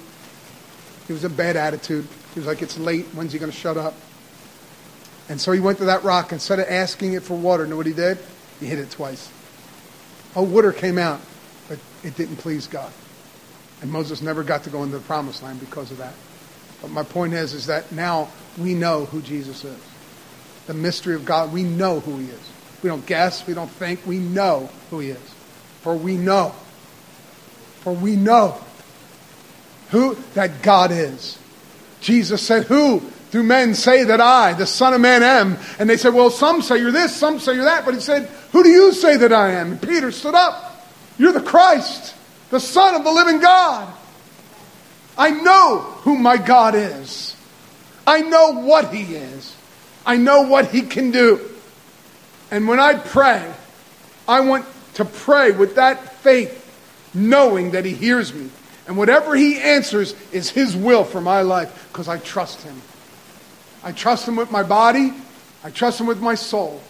He 1.07 1.13
was 1.13 1.25
in 1.25 1.33
a 1.33 1.35
bad 1.35 1.57
attitude. 1.57 2.07
He 2.35 2.41
was 2.41 2.47
like, 2.47 2.63
It's 2.63 2.79
late. 2.79 3.07
When's 3.07 3.33
he 3.33 3.39
going 3.39 3.53
to 3.53 3.57
shut 3.57 3.77
up? 3.77 3.95
And 5.29 5.41
so 5.41 5.53
he 5.53 5.61
went 5.61 5.79
to 5.79 5.85
that 5.87 6.03
rock. 6.03 6.33
Instead 6.33 6.59
of 6.59 6.67
asking 6.69 7.13
it 7.13 7.23
for 7.23 7.37
water, 7.37 7.67
know 7.67 7.77
what 7.77 7.87
he 7.87 7.93
did? 7.93 8.19
He 8.59 8.67
hit 8.67 8.79
it 8.79 8.91
twice. 8.91 9.31
Oh, 10.35 10.43
water 10.43 10.73
came 10.73 10.99
out, 10.99 11.21
but 11.69 11.79
it 12.03 12.17
didn't 12.17 12.37
please 12.37 12.67
God. 12.67 12.93
And 13.81 13.91
Moses 13.91 14.23
never 14.23 14.43
got 14.43 14.65
to 14.65 14.71
go 14.71 14.83
into 14.83 14.99
the 14.99 15.05
promised 15.05 15.43
land 15.43 15.61
because 15.61 15.91
of 15.91 15.99
that. 15.99 16.15
But 16.83 16.91
my 16.91 17.03
point 17.03 17.33
is, 17.33 17.55
is 17.55 17.67
that 17.67 17.93
now 17.93 18.29
we 18.59 18.75
know 18.75 19.05
who 19.07 19.23
Jesus 19.23 19.65
is. 19.65 19.79
The 20.67 20.75
mystery 20.75 21.15
of 21.15 21.25
God, 21.25 21.53
we 21.53 21.63
know 21.63 22.01
who 22.01 22.19
he 22.19 22.27
is. 22.27 22.41
We 22.83 22.89
don't 22.89 23.05
guess, 23.07 23.47
we 23.47 23.55
don't 23.55 23.71
think, 23.71 24.07
we 24.07 24.19
know 24.19 24.71
who 24.91 25.01
he 25.01 25.11
is. 25.11 25.35
For 25.83 25.95
we 25.95 26.17
know. 26.17 26.55
For 27.81 27.93
we 27.93 28.17
know 28.17 28.61
who 29.91 30.17
that 30.35 30.63
God 30.63 30.91
is. 30.91 31.39
Jesus 32.01 32.43
said, 32.43 32.65
Who 32.65 33.03
do 33.31 33.43
men 33.43 33.75
say 33.75 34.05
that 34.05 34.21
I, 34.21 34.55
the 34.55 34.67
Son 34.67 34.95
of 34.95 35.01
Man, 35.01 35.23
am? 35.23 35.59
And 35.79 35.89
they 35.89 35.97
said, 35.97 36.15
Well, 36.15 36.31
some 36.31 36.63
say 36.63 36.79
you're 36.79 36.93
this, 36.93 37.15
some 37.15 37.39
say 37.39 37.55
you're 37.55 37.65
that. 37.65 37.85
But 37.85 37.95
he 37.95 38.01
said, 38.01 38.27
Who 38.53 38.63
do 38.63 38.69
you 38.69 38.93
say 38.93 39.17
that 39.19 39.33
I 39.33 39.53
am? 39.53 39.73
And 39.73 39.83
Peter 39.83 40.11
stood 40.11 40.35
up. 40.35 40.89
You're 41.19 41.33
the 41.33 41.43
Christ, 41.43 42.15
the 42.51 42.61
Son 42.61 42.95
of 42.95 43.05
the 43.05 43.13
living 43.13 43.41
God. 43.41 43.93
I 45.19 45.31
know 45.31 45.81
who 46.03 46.17
my 46.17 46.39
God 46.39 46.75
is. 46.75 47.37
I 48.07 48.23
know 48.23 48.53
what 48.53 48.93
He 48.93 49.15
is. 49.15 49.55
I 50.07 50.17
know 50.17 50.43
what 50.43 50.71
He 50.71 50.83
can 50.83 51.11
do. 51.11 51.41
And 52.51 52.67
when 52.67 52.81
I 52.81 52.95
pray, 52.95 53.53
I 54.27 54.41
want 54.41 54.67
to 54.95 55.05
pray 55.05 55.53
with 55.53 55.77
that 55.77 56.15
faith, 56.17 56.57
knowing 57.15 57.73
that 57.73 57.85
He 57.85 57.93
hears 57.93 58.33
me. 58.33 58.51
And 58.91 58.99
whatever 58.99 59.37
He 59.37 59.57
answers 59.61 60.17
is 60.33 60.51
His 60.51 60.75
will 60.75 61.05
for 61.05 61.21
my 61.21 61.43
life 61.43 61.89
because 61.93 62.09
I 62.09 62.19
trust 62.19 62.63
Him. 62.63 62.83
I 63.85 63.93
trust 63.93 64.27
Him 64.27 64.35
with 64.35 64.51
my 64.51 64.65
body. 64.65 65.13
I 65.63 65.71
trust 65.71 66.01
Him 66.01 66.09
with 66.09 66.21
my 66.21 66.35
soul. 66.35 66.83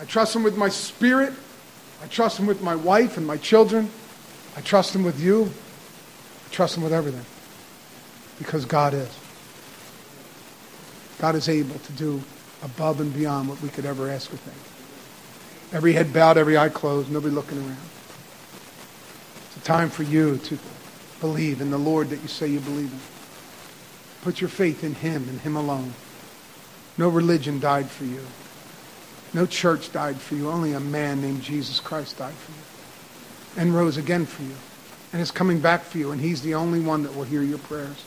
I 0.00 0.06
trust 0.06 0.34
Him 0.34 0.42
with 0.42 0.56
my 0.56 0.68
spirit. 0.68 1.32
I 2.02 2.08
trust 2.08 2.40
Him 2.40 2.46
with 2.46 2.62
my 2.62 2.74
wife 2.74 3.16
and 3.16 3.24
my 3.24 3.36
children. 3.36 3.88
I 4.56 4.60
trust 4.60 4.92
Him 4.92 5.04
with 5.04 5.20
you. 5.20 5.44
I 5.44 6.50
trust 6.50 6.76
Him 6.76 6.82
with 6.82 6.92
everything. 6.92 7.24
Because 8.38 8.64
God 8.64 8.92
is. 8.92 9.18
God 11.20 11.36
is 11.36 11.48
able 11.48 11.78
to 11.78 11.92
do 11.92 12.20
above 12.64 13.00
and 13.00 13.14
beyond 13.14 13.48
what 13.48 13.62
we 13.62 13.68
could 13.68 13.86
ever 13.86 14.10
ask 14.10 14.34
or 14.34 14.36
think. 14.36 15.72
Every 15.72 15.92
head 15.92 16.12
bowed, 16.12 16.38
every 16.38 16.58
eye 16.58 16.70
closed, 16.70 17.08
nobody 17.08 17.32
looking 17.32 17.58
around. 17.58 17.78
It's 19.46 19.58
a 19.58 19.60
time 19.60 19.90
for 19.90 20.02
you 20.02 20.38
to 20.38 20.58
believe 21.26 21.60
in 21.60 21.70
the 21.70 21.78
Lord 21.78 22.10
that 22.10 22.22
you 22.22 22.28
say 22.28 22.46
you 22.46 22.60
believe 22.60 22.92
in. 22.92 23.00
Put 24.22 24.40
your 24.40 24.48
faith 24.48 24.84
in 24.84 24.94
Him 24.94 25.28
and 25.28 25.40
Him 25.40 25.56
alone. 25.56 25.94
No 26.96 27.08
religion 27.08 27.58
died 27.58 27.90
for 27.90 28.04
you. 28.04 28.24
No 29.34 29.44
church 29.44 29.92
died 29.92 30.20
for 30.20 30.36
you. 30.36 30.48
Only 30.48 30.72
a 30.72 30.80
man 30.80 31.20
named 31.20 31.42
Jesus 31.42 31.80
Christ 31.80 32.18
died 32.18 32.34
for 32.34 32.52
you 32.52 33.60
and 33.60 33.74
rose 33.74 33.96
again 33.96 34.24
for 34.24 34.42
you 34.42 34.54
and 35.12 35.20
is 35.20 35.32
coming 35.32 35.58
back 35.58 35.82
for 35.82 35.98
you. 35.98 36.12
And 36.12 36.20
He's 36.20 36.42
the 36.42 36.54
only 36.54 36.78
one 36.80 37.02
that 37.02 37.16
will 37.16 37.24
hear 37.24 37.42
your 37.42 37.58
prayers. 37.58 38.04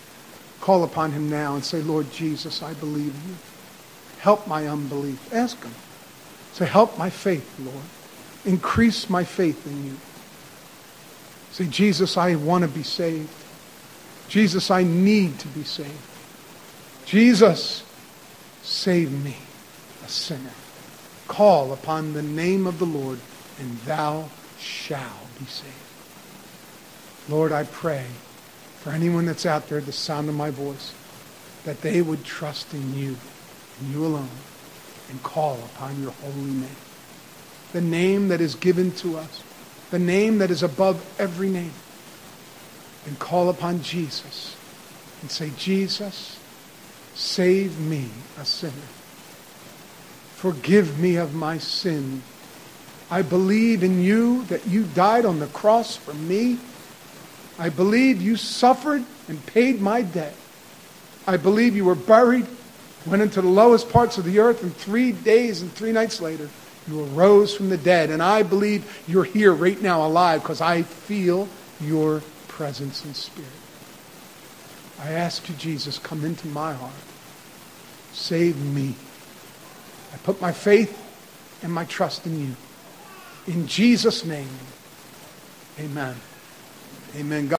Call 0.62 0.84
upon 0.84 1.12
him 1.12 1.30
now 1.30 1.56
and 1.56 1.64
say, 1.64 1.82
Lord 1.82 2.12
Jesus, 2.12 2.62
I 2.62 2.74
believe 2.74 3.14
in 3.16 3.30
you. 3.32 3.38
Help 4.20 4.48
my 4.48 4.68
unbelief. 4.68 5.34
Ask 5.34 5.62
him. 5.64 5.74
Say, 6.54 6.66
help 6.66 6.98
my 6.98 7.10
faith, 7.10 7.48
Lord. 7.60 7.86
Increase 8.46 9.10
my 9.10 9.24
faith 9.24 9.66
in 9.66 9.86
you. 9.86 9.98
Say, 11.60 11.68
Jesus, 11.68 12.16
I 12.16 12.36
want 12.36 12.62
to 12.62 12.70
be 12.70 12.84
saved. 12.84 13.30
Jesus, 14.30 14.72
I 14.72 14.84
need 14.84 15.40
to 15.40 15.48
be 15.50 15.64
saved. 15.64 15.92
Jesus, 17.06 17.84
save 18.62 19.12
me, 19.12 19.36
a 20.06 20.08
sinner. 20.08 20.54
Call 21.28 21.74
upon 21.74 22.14
the 22.14 22.22
name 22.22 22.66
of 22.66 22.80
the 22.80 22.86
Lord, 22.86 23.20
and 23.60 23.78
thou 23.80 24.30
shalt 24.58 25.38
be 25.38 25.44
saved. 25.48 25.74
Lord, 27.28 27.52
I 27.52 27.66
pray 27.66 28.06
for 28.80 28.92
anyone 28.92 29.26
that's 29.26 29.46
out 29.46 29.68
there, 29.68 29.82
the 29.82 29.92
sound 29.92 30.30
of 30.30 30.36
my 30.36 30.52
voice, 30.52 30.94
that 31.66 31.82
they 31.82 32.02
would 32.02 32.24
trust 32.24 32.74
in 32.74 32.98
you 32.98 33.18
and 33.82 33.92
you 33.92 34.06
alone 34.06 34.30
and 35.10 35.22
call 35.24 35.56
upon 35.76 36.02
your 36.02 36.12
holy 36.12 36.52
name. 36.52 36.70
The 37.74 37.82
name 37.82 38.30
that 38.30 38.40
is 38.40 38.56
given 38.56 38.94
to 38.94 39.18
us, 39.18 39.44
the 39.92 40.00
name 40.00 40.40
that 40.40 40.52
is 40.52 40.64
above 40.64 41.04
every 41.20 41.50
name. 41.50 41.74
And 43.06 43.18
call 43.18 43.50
upon 43.50 43.82
Jesus 43.82 44.56
and 45.22 45.32
say, 45.32 45.52
Jesus, 45.58 46.40
save 47.16 47.80
me, 47.80 48.10
a 48.40 48.46
sinner. 48.46 48.74
Forgive 50.36 51.00
me 51.00 51.16
of 51.16 51.34
my 51.34 51.58
sin. 51.58 52.22
I 53.10 53.22
believe 53.22 53.84
in 53.84 54.02
you 54.02 54.44
that 54.46 54.68
you 54.68 54.84
died 54.84 55.26
on 55.26 55.40
the 55.40 55.48
cross 55.48 55.96
for 55.96 56.14
me 56.14 56.60
I 57.60 57.68
believe 57.68 58.22
you 58.22 58.38
suffered 58.38 59.04
and 59.28 59.46
paid 59.46 59.82
my 59.82 60.02
debt. 60.02 60.34
I 61.28 61.36
believe 61.36 61.76
you 61.76 61.84
were 61.84 61.94
buried, 61.94 62.48
went 63.06 63.22
into 63.22 63.42
the 63.42 63.50
lowest 63.50 63.90
parts 63.90 64.18
of 64.18 64.24
the 64.24 64.40
earth, 64.40 64.64
and 64.64 64.74
three 64.74 65.12
days 65.12 65.62
and 65.62 65.70
three 65.74 65.92
nights 65.92 66.22
later, 66.22 66.50
you 66.90 67.08
arose 67.14 67.56
from 67.56 67.70
the 67.70 67.78
dead. 67.78 68.10
And 68.10 68.22
I 68.22 68.44
believe 68.44 69.04
you're 69.08 69.24
here 69.24 69.54
right 69.54 69.80
now 69.82 70.06
alive 70.06 70.42
because 70.42 70.62
I 70.62 70.84
feel 70.84 71.48
your 71.80 72.22
presence 72.48 73.06
and 73.06 73.16
spirit. 73.16 73.50
I 75.00 75.12
ask 75.12 75.48
you, 75.48 75.56
Jesus, 75.56 75.98
come 75.98 76.26
into 76.26 76.48
my 76.48 76.74
heart. 76.74 76.92
Save 78.12 78.58
me. 78.58 78.96
I 80.14 80.18
put 80.18 80.42
my 80.42 80.52
faith 80.52 80.98
and 81.64 81.72
my 81.72 81.86
trust 81.86 82.26
in 82.26 82.40
you. 82.40 82.56
In 83.48 83.68
Jesus' 83.68 84.26
name, 84.26 84.50
amen. 85.80 86.16
Amen. 87.16 87.46
God 87.46 87.48